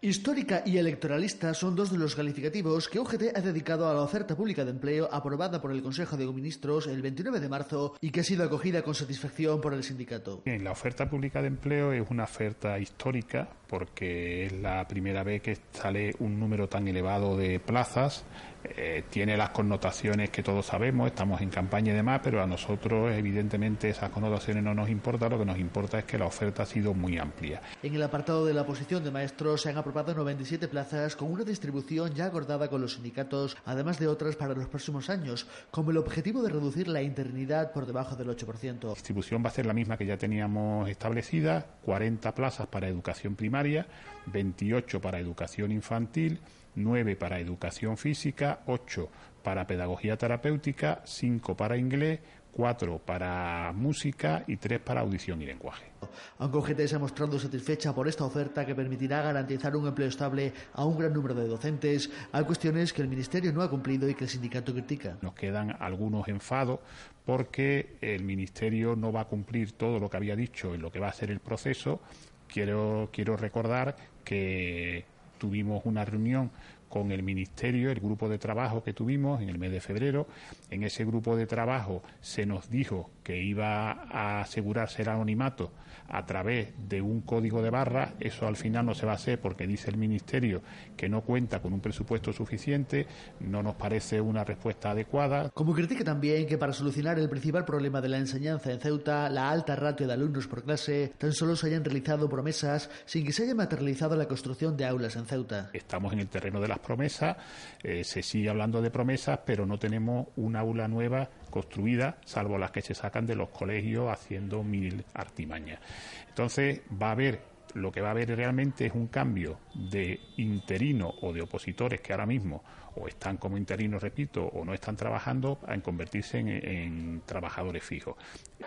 Histórica 0.00 0.62
y 0.64 0.78
electoralista 0.78 1.52
son 1.54 1.74
dos 1.74 1.90
de 1.90 1.98
los 1.98 2.14
calificativos 2.14 2.88
que 2.88 3.00
UGT 3.00 3.36
ha 3.36 3.40
dedicado 3.40 3.88
a 3.88 3.94
la 3.94 4.02
oferta 4.02 4.36
pública 4.36 4.64
de 4.64 4.70
empleo 4.70 5.08
aprobada 5.10 5.60
por 5.60 5.72
el 5.72 5.82
Consejo 5.82 6.16
de 6.16 6.24
Ministros 6.24 6.86
el 6.86 7.02
29 7.02 7.40
de 7.40 7.48
marzo 7.48 7.96
y 8.00 8.12
que 8.12 8.20
ha 8.20 8.22
sido 8.22 8.44
acogida 8.44 8.82
con 8.82 8.94
satisfacción 8.94 9.60
por 9.60 9.74
el 9.74 9.82
sindicato. 9.82 10.42
la 10.44 10.70
oferta 10.70 11.10
pública 11.10 11.42
de 11.42 11.48
empleo 11.48 11.92
es 11.92 12.08
una 12.10 12.22
oferta 12.22 12.78
histórica 12.78 13.48
porque 13.66 14.46
es 14.46 14.52
la 14.52 14.86
primera 14.86 15.24
vez 15.24 15.42
que 15.42 15.58
sale 15.72 16.14
un 16.20 16.38
número 16.38 16.68
tan 16.68 16.86
elevado 16.86 17.36
de 17.36 17.58
plazas 17.58 18.24
eh, 18.64 19.04
tiene 19.08 19.36
las 19.36 19.50
connotaciones 19.50 20.30
que 20.30 20.42
todos 20.42 20.66
sabemos, 20.66 21.06
estamos 21.06 21.40
en 21.40 21.48
campaña 21.48 21.92
y 21.92 21.96
demás, 21.96 22.20
pero 22.22 22.42
a 22.42 22.46
nosotros 22.46 23.12
evidentemente 23.12 23.88
esas 23.88 24.10
connotaciones 24.10 24.64
no 24.64 24.74
nos 24.74 24.88
importan, 24.88 25.30
lo 25.30 25.38
que 25.38 25.44
nos 25.44 25.58
importa 25.58 26.00
es 26.00 26.04
que 26.04 26.18
la 26.18 26.26
oferta 26.26 26.64
ha 26.64 26.66
sido 26.66 26.92
muy 26.92 27.18
amplia. 27.18 27.62
En 27.82 27.94
el 27.94 28.02
apartado 28.02 28.44
de 28.44 28.54
la 28.54 28.66
posición 28.66 29.04
de 29.04 29.12
maestros 29.12 29.62
se 29.62 29.70
han 29.70 29.78
aprobado 29.88 30.14
97 30.14 30.68
plazas 30.68 31.16
con 31.16 31.32
una 31.32 31.44
distribución 31.44 32.12
ya 32.12 32.26
acordada 32.26 32.68
con 32.68 32.82
los 32.82 32.94
sindicatos, 32.94 33.56
además 33.64 33.98
de 33.98 34.06
otras 34.06 34.36
para 34.36 34.52
los 34.52 34.66
próximos 34.66 35.08
años, 35.08 35.46
como 35.70 35.92
el 35.92 35.96
objetivo 35.96 36.42
de 36.42 36.50
reducir 36.50 36.88
la 36.88 37.00
interinidad 37.00 37.72
por 37.72 37.86
debajo 37.86 38.14
del 38.14 38.28
8%. 38.28 38.82
La 38.82 38.90
distribución 38.90 39.42
va 39.42 39.48
a 39.48 39.52
ser 39.52 39.64
la 39.64 39.72
misma 39.72 39.96
que 39.96 40.04
ya 40.04 40.18
teníamos 40.18 40.90
establecida, 40.90 41.64
40 41.86 42.34
plazas 42.34 42.66
para 42.66 42.86
educación 42.86 43.34
primaria, 43.34 43.86
28 44.26 45.00
para 45.00 45.20
educación 45.20 45.72
infantil, 45.72 46.40
9 46.74 47.16
para 47.16 47.40
educación 47.40 47.96
física, 47.96 48.60
8 48.66 49.08
para 49.42 49.66
pedagogía 49.66 50.18
terapéutica, 50.18 51.00
5 51.06 51.56
para 51.56 51.78
inglés, 51.78 52.20
4 52.58 52.98
para 52.98 53.72
música 53.72 54.42
y 54.48 54.56
3 54.56 54.80
para 54.80 55.02
audición 55.02 55.40
y 55.40 55.46
lenguaje. 55.46 55.92
Aunque 56.38 56.58
UGT 56.58 56.80
se 56.88 56.96
ha 56.96 56.98
mostrado 56.98 57.38
satisfecha 57.38 57.94
por 57.94 58.08
esta 58.08 58.24
oferta 58.24 58.66
que 58.66 58.74
permitirá 58.74 59.22
garantizar 59.22 59.76
un 59.76 59.86
empleo 59.86 60.08
estable 60.08 60.52
a 60.72 60.84
un 60.84 60.98
gran 60.98 61.12
número 61.12 61.36
de 61.36 61.46
docentes, 61.46 62.10
hay 62.32 62.42
cuestiones 62.42 62.92
que 62.92 63.00
el 63.00 63.06
Ministerio 63.06 63.52
no 63.52 63.62
ha 63.62 63.70
cumplido 63.70 64.08
y 64.08 64.14
que 64.16 64.24
el 64.24 64.30
sindicato 64.30 64.72
critica. 64.72 65.16
Nos 65.22 65.34
quedan 65.34 65.76
algunos 65.78 66.26
enfados 66.26 66.80
porque 67.24 67.96
el 68.00 68.24
Ministerio 68.24 68.96
no 68.96 69.12
va 69.12 69.20
a 69.20 69.24
cumplir 69.26 69.70
todo 69.70 70.00
lo 70.00 70.10
que 70.10 70.16
había 70.16 70.34
dicho 70.34 70.74
en 70.74 70.82
lo 70.82 70.90
que 70.90 70.98
va 70.98 71.10
a 71.10 71.12
ser 71.12 71.30
el 71.30 71.38
proceso. 71.38 72.00
Quiero, 72.48 73.08
quiero 73.12 73.36
recordar 73.36 73.94
que 74.24 75.04
tuvimos 75.38 75.82
una 75.84 76.04
reunión 76.04 76.50
con 76.88 77.12
el 77.12 77.22
Ministerio, 77.22 77.90
el 77.90 78.00
grupo 78.00 78.28
de 78.28 78.38
trabajo 78.38 78.82
que 78.82 78.92
tuvimos 78.92 79.40
en 79.40 79.48
el 79.48 79.58
mes 79.58 79.72
de 79.72 79.80
febrero. 79.80 80.26
En 80.70 80.82
ese 80.82 81.04
grupo 81.04 81.36
de 81.36 81.46
trabajo 81.46 82.02
se 82.20 82.46
nos 82.46 82.70
dijo 82.70 83.10
que 83.22 83.42
iba 83.42 83.92
a 83.92 84.40
asegurarse 84.40 85.02
el 85.02 85.08
anonimato 85.08 85.72
a 86.08 86.24
través 86.24 86.72
de 86.88 87.00
un 87.00 87.20
código 87.20 87.62
de 87.62 87.70
barra. 87.70 88.14
Eso 88.18 88.46
al 88.46 88.56
final 88.56 88.86
no 88.86 88.94
se 88.94 89.06
va 89.06 89.12
a 89.12 89.16
hacer 89.16 89.40
porque 89.40 89.66
dice 89.66 89.90
el 89.90 89.96
Ministerio 89.96 90.62
que 90.96 91.08
no 91.08 91.22
cuenta 91.22 91.60
con 91.60 91.72
un 91.72 91.80
presupuesto 91.80 92.32
suficiente, 92.32 93.06
no 93.40 93.62
nos 93.62 93.76
parece 93.76 94.20
una 94.20 94.44
respuesta 94.44 94.90
adecuada. 94.90 95.50
Como 95.50 95.74
critica 95.74 96.04
también 96.04 96.46
que 96.46 96.58
para 96.58 96.72
solucionar 96.72 97.18
el 97.18 97.28
principal 97.28 97.64
problema 97.64 98.00
de 98.00 98.08
la 98.08 98.18
enseñanza 98.18 98.72
en 98.72 98.80
Ceuta, 98.80 99.28
la 99.28 99.50
alta 99.50 99.76
ratio 99.76 100.06
de 100.06 100.14
alumnos 100.14 100.46
por 100.46 100.64
clase, 100.64 101.12
tan 101.18 101.32
solo 101.32 101.56
se 101.56 101.68
hayan 101.68 101.84
realizado 101.84 102.28
promesas 102.28 102.90
sin 103.04 103.24
que 103.24 103.32
se 103.32 103.44
haya 103.44 103.54
materializado 103.54 104.16
la 104.16 104.26
construcción 104.26 104.76
de 104.76 104.86
aulas 104.86 105.16
en 105.16 105.26
Ceuta. 105.26 105.70
Estamos 105.72 106.12
en 106.12 106.20
el 106.20 106.28
terreno 106.28 106.60
de 106.60 106.68
las 106.68 106.78
promesas, 106.78 107.36
eh, 107.82 108.04
se 108.04 108.22
sigue 108.22 108.48
hablando 108.48 108.80
de 108.80 108.90
promesas, 108.90 109.40
pero 109.44 109.66
no 109.66 109.78
tenemos 109.78 110.28
una 110.36 110.60
aula 110.60 110.88
nueva 110.88 111.28
construida, 111.48 112.18
salvo 112.24 112.58
las 112.58 112.70
que 112.70 112.82
se 112.82 112.94
sacan 112.94 113.26
de 113.26 113.36
los 113.36 113.48
colegios 113.50 114.10
haciendo 114.10 114.62
mil 114.62 115.04
artimañas. 115.14 115.80
Entonces 116.28 116.80
va 117.00 117.08
a 117.08 117.12
haber 117.12 117.58
lo 117.74 117.92
que 117.92 118.00
va 118.00 118.08
a 118.08 118.10
haber 118.12 118.34
realmente 118.34 118.86
es 118.86 118.94
un 118.94 119.08
cambio 119.08 119.58
de 119.74 120.20
interino 120.38 121.14
o 121.20 121.32
de 121.32 121.42
opositores 121.42 122.00
que 122.00 122.12
ahora 122.12 122.26
mismo 122.26 122.62
o 122.94 123.06
están 123.06 123.36
como 123.36 123.56
interinos, 123.56 124.02
repito, 124.02 124.44
o 124.44 124.64
no 124.64 124.74
están 124.74 124.96
trabajando, 124.96 125.60
en 125.68 125.80
convertirse 125.80 126.38
en, 126.38 126.48
en, 126.48 127.22
trabajadores 127.24 127.84
fijos. 127.84 128.16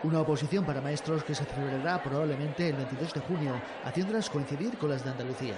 Una 0.04 0.22
oposición 0.22 0.66
para 0.66 0.80
maestros 0.80 1.24
que 1.24 1.36
se 1.36 1.44
celebrará 1.44 2.02
probablemente 2.02 2.70
el 2.70 2.76
22 2.76 3.14
de 3.14 3.20
junio, 3.22 3.62
haciéndolas 3.84 4.30
coincidir 4.30 4.78
con 4.78 4.90
las 4.90 5.04
de 5.04 5.12
Andalucía. 5.12 5.56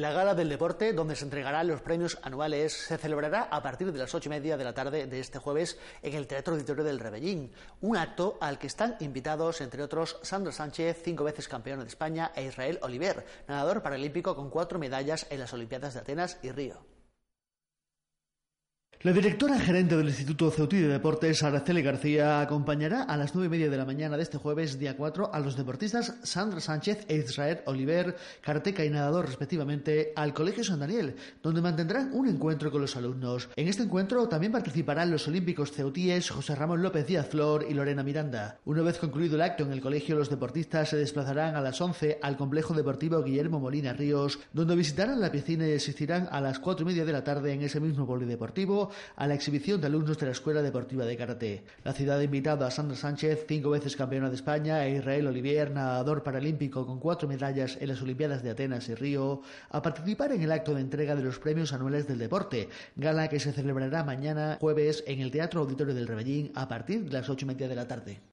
La 0.00 0.12
gala 0.12 0.34
del 0.34 0.48
deporte, 0.48 0.94
donde 0.94 1.14
se 1.14 1.24
entregarán 1.24 1.68
los 1.68 1.82
premios 1.82 2.18
anuales, 2.22 2.72
se 2.72 2.96
celebrará 2.96 3.42
a 3.42 3.62
partir 3.62 3.92
de 3.92 3.98
las 3.98 4.14
ocho 4.14 4.30
y 4.30 4.30
media 4.30 4.56
de 4.56 4.64
la 4.64 4.72
tarde 4.72 5.06
de 5.06 5.20
este 5.20 5.38
jueves 5.38 5.78
en 6.00 6.14
el 6.14 6.26
Teatro 6.26 6.54
Auditorio 6.54 6.84
del 6.84 6.98
Rebellín. 6.98 7.52
Un 7.82 7.98
acto 7.98 8.38
al 8.40 8.58
que 8.58 8.66
están 8.66 8.96
invitados, 9.00 9.60
entre 9.60 9.82
otros, 9.82 10.18
Sandro 10.22 10.52
Sánchez, 10.52 11.02
cinco 11.04 11.24
veces 11.24 11.48
campeón 11.48 11.80
de 11.80 11.86
España, 11.88 12.32
e 12.34 12.44
Israel 12.44 12.78
Oliver, 12.80 13.26
nadador 13.46 13.82
paralímpico 13.82 14.34
con 14.34 14.48
cuatro 14.48 14.78
medallas 14.78 15.26
en 15.28 15.38
las 15.38 15.52
Olimpiadas 15.52 15.92
de 15.92 16.00
Atenas 16.00 16.38
y 16.42 16.50
Río. 16.50 16.80
La 19.02 19.14
directora 19.14 19.58
gerente 19.58 19.96
del 19.96 20.08
Instituto 20.08 20.50
Ceutí 20.50 20.76
de 20.76 20.86
Deportes, 20.86 21.42
Araceli 21.42 21.80
García, 21.80 22.42
acompañará 22.42 23.04
a 23.04 23.16
las 23.16 23.34
nueve 23.34 23.46
y 23.46 23.50
media 23.58 23.70
de 23.70 23.78
la 23.78 23.86
mañana 23.86 24.18
de 24.18 24.22
este 24.22 24.36
jueves, 24.36 24.78
día 24.78 24.94
4, 24.94 25.32
a 25.32 25.40
los 25.40 25.56
deportistas 25.56 26.16
Sandra 26.22 26.60
Sánchez 26.60 27.06
e 27.08 27.16
Israel 27.16 27.62
Oliver, 27.64 28.14
Carteca 28.42 28.84
y 28.84 28.90
nadador 28.90 29.24
respectivamente, 29.24 30.12
al 30.16 30.34
Colegio 30.34 30.64
San 30.64 30.80
Daniel, 30.80 31.16
donde 31.42 31.62
mantendrán 31.62 32.10
un 32.12 32.28
encuentro 32.28 32.70
con 32.70 32.82
los 32.82 32.94
alumnos. 32.94 33.48
En 33.56 33.68
este 33.68 33.84
encuentro 33.84 34.28
también 34.28 34.52
participarán 34.52 35.10
los 35.10 35.26
olímpicos 35.26 35.72
ceutíes 35.72 36.28
José 36.28 36.54
Ramón 36.54 36.82
López 36.82 37.06
Díaz 37.06 37.26
Flor 37.26 37.64
y 37.66 37.72
Lorena 37.72 38.02
Miranda. 38.02 38.58
Una 38.66 38.82
vez 38.82 38.98
concluido 38.98 39.36
el 39.36 39.40
acto 39.40 39.62
en 39.62 39.72
el 39.72 39.80
colegio, 39.80 40.14
los 40.14 40.28
deportistas 40.28 40.90
se 40.90 40.98
desplazarán 40.98 41.56
a 41.56 41.62
las 41.62 41.80
11 41.80 42.18
al 42.20 42.36
complejo 42.36 42.74
deportivo 42.74 43.22
Guillermo 43.22 43.60
Molina 43.60 43.94
Ríos, 43.94 44.40
donde 44.52 44.76
visitarán 44.76 45.22
la 45.22 45.32
piscina 45.32 45.66
y 45.66 45.72
asistirán 45.72 46.28
a 46.30 46.42
las 46.42 46.58
cuatro 46.58 46.82
y 46.84 46.88
media 46.88 47.06
de 47.06 47.12
la 47.12 47.24
tarde 47.24 47.54
en 47.54 47.62
ese 47.62 47.80
mismo 47.80 48.06
polideportivo 48.06 48.89
a 49.16 49.26
la 49.26 49.34
exhibición 49.34 49.80
de 49.80 49.86
alumnos 49.86 50.18
de 50.18 50.26
la 50.26 50.32
Escuela 50.32 50.62
Deportiva 50.62 51.04
de 51.04 51.16
Karate. 51.16 51.64
La 51.84 51.92
ciudad 51.92 52.18
ha 52.18 52.24
invitado 52.24 52.64
a 52.64 52.70
Sandra 52.70 52.96
Sánchez, 52.96 53.44
cinco 53.48 53.70
veces 53.70 53.96
campeona 53.96 54.28
de 54.28 54.36
España, 54.36 54.86
e 54.86 54.96
Israel 54.96 55.26
Olivier, 55.26 55.70
nadador 55.70 56.22
paralímpico 56.22 56.86
con 56.86 57.00
cuatro 57.00 57.28
medallas 57.28 57.78
en 57.80 57.88
las 57.88 58.02
Olimpiadas 58.02 58.42
de 58.42 58.50
Atenas 58.50 58.88
y 58.88 58.94
Río, 58.94 59.42
a 59.70 59.82
participar 59.82 60.32
en 60.32 60.42
el 60.42 60.52
acto 60.52 60.74
de 60.74 60.80
entrega 60.80 61.16
de 61.16 61.22
los 61.22 61.38
premios 61.38 61.72
anuales 61.72 62.06
del 62.06 62.18
deporte, 62.18 62.68
gala 62.96 63.28
que 63.28 63.40
se 63.40 63.52
celebrará 63.52 64.04
mañana 64.04 64.58
jueves 64.60 65.04
en 65.06 65.20
el 65.20 65.30
Teatro 65.30 65.60
Auditorio 65.60 65.94
del 65.94 66.06
Rebellín 66.06 66.52
a 66.54 66.68
partir 66.68 67.04
de 67.04 67.12
las 67.12 67.28
ocho 67.28 67.44
y 67.44 67.48
media 67.48 67.68
de 67.68 67.76
la 67.76 67.88
tarde. 67.88 68.29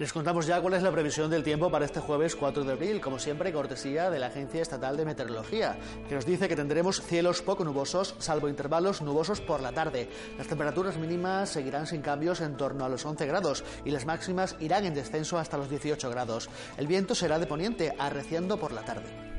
Les 0.00 0.14
contamos 0.14 0.46
ya 0.46 0.58
cuál 0.62 0.72
es 0.72 0.82
la 0.82 0.90
previsión 0.90 1.30
del 1.30 1.42
tiempo 1.42 1.70
para 1.70 1.84
este 1.84 2.00
jueves 2.00 2.34
4 2.34 2.64
de 2.64 2.72
abril, 2.72 3.02
como 3.02 3.18
siempre 3.18 3.52
cortesía 3.52 4.08
de 4.08 4.18
la 4.18 4.28
Agencia 4.28 4.62
Estatal 4.62 4.96
de 4.96 5.04
Meteorología, 5.04 5.76
que 6.08 6.14
nos 6.14 6.24
dice 6.24 6.48
que 6.48 6.56
tendremos 6.56 7.02
cielos 7.02 7.42
poco 7.42 7.66
nubosos, 7.66 8.14
salvo 8.18 8.48
intervalos 8.48 9.02
nubosos 9.02 9.42
por 9.42 9.60
la 9.60 9.72
tarde. 9.72 10.08
Las 10.38 10.46
temperaturas 10.46 10.96
mínimas 10.96 11.50
seguirán 11.50 11.86
sin 11.86 12.00
cambios 12.00 12.40
en 12.40 12.56
torno 12.56 12.86
a 12.86 12.88
los 12.88 13.04
11 13.04 13.26
grados 13.26 13.62
y 13.84 13.90
las 13.90 14.06
máximas 14.06 14.56
irán 14.58 14.86
en 14.86 14.94
descenso 14.94 15.36
hasta 15.36 15.58
los 15.58 15.68
18 15.68 16.08
grados. 16.08 16.48
El 16.78 16.86
viento 16.86 17.14
será 17.14 17.38
de 17.38 17.46
poniente, 17.46 17.94
arreciando 17.98 18.58
por 18.58 18.72
la 18.72 18.86
tarde. 18.86 19.29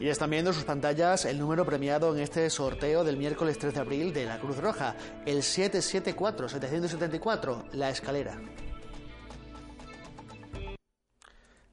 Y 0.00 0.08
están 0.08 0.30
viendo 0.30 0.50
en 0.50 0.54
sus 0.54 0.64
pantallas 0.64 1.24
el 1.24 1.38
número 1.38 1.64
premiado 1.64 2.14
en 2.14 2.22
este 2.22 2.50
sorteo 2.50 3.02
del 3.02 3.16
miércoles 3.16 3.58
3 3.58 3.74
de 3.74 3.80
abril 3.80 4.12
de 4.12 4.26
la 4.26 4.38
Cruz 4.38 4.58
Roja, 4.58 4.94
el 5.26 5.38
774-774, 5.38 7.64
la 7.72 7.90
escalera. 7.90 8.38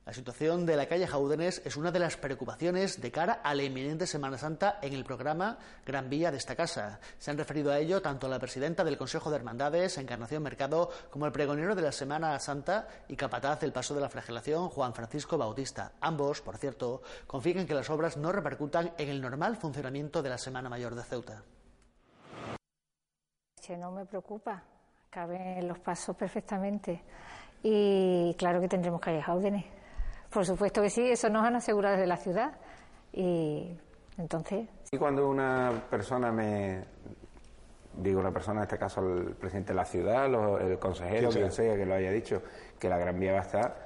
La 0.06 0.14
situación 0.14 0.68
de 0.68 0.76
la 0.76 0.86
calle 0.86 1.08
Jaúdenes 1.08 1.64
es 1.66 1.78
una 1.78 1.92
de 1.92 1.98
las 1.98 2.16
preocupaciones 2.16 3.02
de 3.02 3.12
cara 3.12 3.42
a 3.44 3.56
la 3.56 3.64
inminente 3.64 4.06
Semana 4.06 4.38
Santa 4.38 4.78
en 4.84 4.94
el 4.94 5.04
programa 5.04 5.58
Gran 5.84 6.12
Vía 6.12 6.30
de 6.30 6.38
esta 6.38 6.56
casa. 6.56 7.00
Se 7.18 7.32
han 7.32 7.40
referido 7.40 7.72
a 7.72 7.80
ello 7.80 8.04
tanto 8.04 8.28
la 8.28 8.38
presidenta 8.38 8.84
del 8.84 9.00
Consejo 9.00 9.32
de 9.32 9.38
Hermandades, 9.38 9.98
Encarnación 9.98 10.44
Mercado, 10.44 10.92
como 11.10 11.26
el 11.26 11.32
pregonero 11.32 11.74
de 11.74 11.82
la 11.82 11.92
Semana 11.92 12.38
Santa 12.38 12.88
y 13.08 13.16
capataz 13.16 13.62
del 13.62 13.74
Paso 13.74 13.96
de 13.96 14.02
la 14.02 14.10
Flagelación, 14.10 14.70
Juan 14.70 14.94
Francisco 14.94 15.40
Bautista. 15.40 15.94
Ambos, 16.02 16.40
por 16.40 16.58
cierto, 16.58 17.02
confían 17.26 17.62
en 17.62 17.68
que 17.68 17.74
las 17.74 17.90
obras 17.90 18.16
no 18.16 18.32
repercutan 18.32 18.94
en 19.00 19.10
el 19.10 19.20
normal 19.20 19.58
funcionamiento 19.58 20.22
de 20.22 20.30
la 20.30 20.38
Semana 20.38 20.70
Mayor 20.70 20.94
de 20.94 21.04
Ceuta. 21.04 21.42
No 23.80 23.92
me 23.92 24.06
preocupa, 24.06 24.62
caben 25.10 25.68
los 25.68 25.80
pasos 25.80 26.16
perfectamente. 26.16 27.02
Y 27.64 28.36
claro 28.38 28.62
que 28.62 28.68
tendremos 28.68 29.02
calle 29.02 29.24
Jaúdenes 29.24 29.75
por 30.36 30.46
supuesto 30.46 30.82
que 30.82 30.90
sí, 30.90 31.10
eso 31.10 31.30
nos 31.30 31.46
han 31.46 31.56
asegurado 31.56 31.96
desde 31.96 32.08
la 32.08 32.18
ciudad. 32.18 32.52
Y 33.14 33.72
entonces. 34.18 34.68
Y 34.92 34.98
cuando 34.98 35.30
una 35.30 35.72
persona 35.90 36.30
me. 36.30 36.84
Digo, 37.94 38.20
una 38.20 38.34
persona, 38.34 38.60
en 38.60 38.64
este 38.64 38.78
caso 38.78 39.00
el 39.00 39.34
presidente 39.36 39.72
de 39.72 39.78
la 39.78 39.86
ciudad, 39.86 40.26
el 40.62 40.78
consejero, 40.78 41.30
quien 41.30 41.50
sea 41.54 41.78
que 41.78 41.86
lo 41.86 41.94
haya 41.94 42.12
dicho, 42.12 42.42
que 42.78 42.90
la 42.90 42.98
Gran 42.98 43.18
Vía 43.18 43.32
va 43.32 43.40
a 43.40 43.44
estar, 43.44 43.86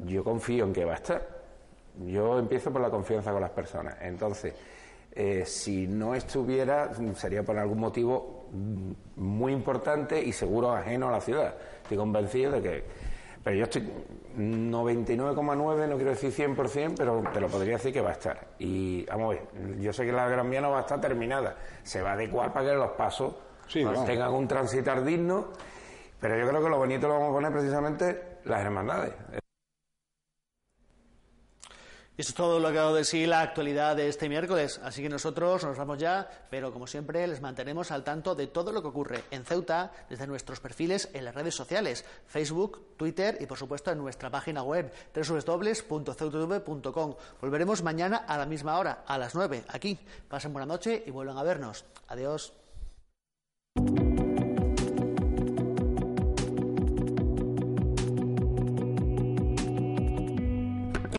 yo 0.00 0.24
confío 0.24 0.64
en 0.64 0.72
que 0.72 0.84
va 0.84 0.94
a 0.94 0.96
estar. 0.96 1.28
Yo 2.06 2.40
empiezo 2.40 2.72
por 2.72 2.82
la 2.82 2.90
confianza 2.90 3.30
con 3.30 3.40
las 3.40 3.52
personas. 3.52 3.94
Entonces, 4.00 4.54
eh, 5.12 5.44
si 5.46 5.86
no 5.86 6.16
estuviera, 6.16 6.90
sería 7.14 7.44
por 7.44 7.56
algún 7.56 7.78
motivo 7.78 8.48
muy 9.14 9.52
importante 9.52 10.20
y 10.20 10.32
seguro 10.32 10.72
ajeno 10.72 11.08
a 11.08 11.12
la 11.12 11.20
ciudad. 11.20 11.54
Estoy 11.84 11.98
convencido 11.98 12.50
de 12.50 12.62
que 12.62 12.84
pero 13.42 13.56
yo 13.56 13.64
estoy 13.64 13.90
99,9, 14.36 15.88
no 15.88 15.96
quiero 15.96 16.10
decir 16.10 16.32
100%, 16.32 16.94
pero 16.96 17.22
te 17.32 17.40
lo 17.40 17.48
podría 17.48 17.74
decir 17.74 17.92
que 17.92 18.00
va 18.00 18.10
a 18.10 18.12
estar. 18.12 18.46
Y 18.58 19.04
vamos 19.06 19.36
a 19.36 19.40
ver, 19.40 19.80
yo 19.80 19.92
sé 19.92 20.06
que 20.06 20.12
la 20.12 20.28
Gran 20.28 20.48
Vía 20.48 20.60
no 20.60 20.70
va 20.70 20.78
a 20.78 20.80
estar 20.82 21.00
terminada. 21.00 21.56
Se 21.82 22.02
va 22.02 22.10
a 22.10 22.12
adecuar 22.14 22.52
para 22.52 22.70
que 22.70 22.74
los 22.76 22.90
pasos 22.92 23.34
tengan 24.06 24.32
un 24.32 24.46
transitar 24.46 25.04
digno. 25.04 25.48
Pero 26.20 26.38
yo 26.38 26.48
creo 26.48 26.62
que 26.62 26.68
lo 26.68 26.78
bonito 26.78 27.08
lo 27.08 27.14
vamos 27.14 27.30
a 27.30 27.32
poner 27.32 27.52
precisamente 27.52 28.22
las 28.44 28.60
hermandades. 28.60 29.12
Esto 32.14 32.30
es 32.30 32.34
todo 32.34 32.60
lo 32.60 32.70
que 32.70 32.78
ha 32.78 32.82
dado 32.82 32.94
de 32.94 33.06
sí 33.06 33.24
la 33.24 33.40
actualidad 33.40 33.96
de 33.96 34.08
este 34.08 34.28
miércoles. 34.28 34.78
Así 34.84 35.00
que 35.00 35.08
nosotros 35.08 35.64
nos 35.64 35.78
vamos 35.78 35.96
ya, 35.98 36.28
pero 36.50 36.70
como 36.70 36.86
siempre 36.86 37.26
les 37.26 37.40
mantenemos 37.40 37.90
al 37.90 38.04
tanto 38.04 38.34
de 38.34 38.48
todo 38.48 38.70
lo 38.70 38.82
que 38.82 38.88
ocurre 38.88 39.24
en 39.30 39.46
Ceuta 39.46 39.92
desde 40.10 40.26
nuestros 40.26 40.60
perfiles 40.60 41.08
en 41.14 41.24
las 41.24 41.34
redes 41.34 41.54
sociales, 41.54 42.04
Facebook, 42.26 42.96
Twitter 42.98 43.38
y 43.40 43.46
por 43.46 43.56
supuesto 43.56 43.90
en 43.90 43.98
nuestra 43.98 44.28
página 44.28 44.62
web 44.62 44.92
www.ceutv.com. 45.14 47.14
Volveremos 47.40 47.82
mañana 47.82 48.18
a 48.18 48.36
la 48.36 48.44
misma 48.44 48.78
hora, 48.78 49.04
a 49.06 49.16
las 49.16 49.34
9, 49.34 49.64
aquí. 49.68 49.98
Pasen 50.28 50.52
buena 50.52 50.66
noche 50.66 51.02
y 51.06 51.10
vuelvan 51.10 51.38
a 51.38 51.42
vernos. 51.42 51.86
Adiós. 52.08 52.52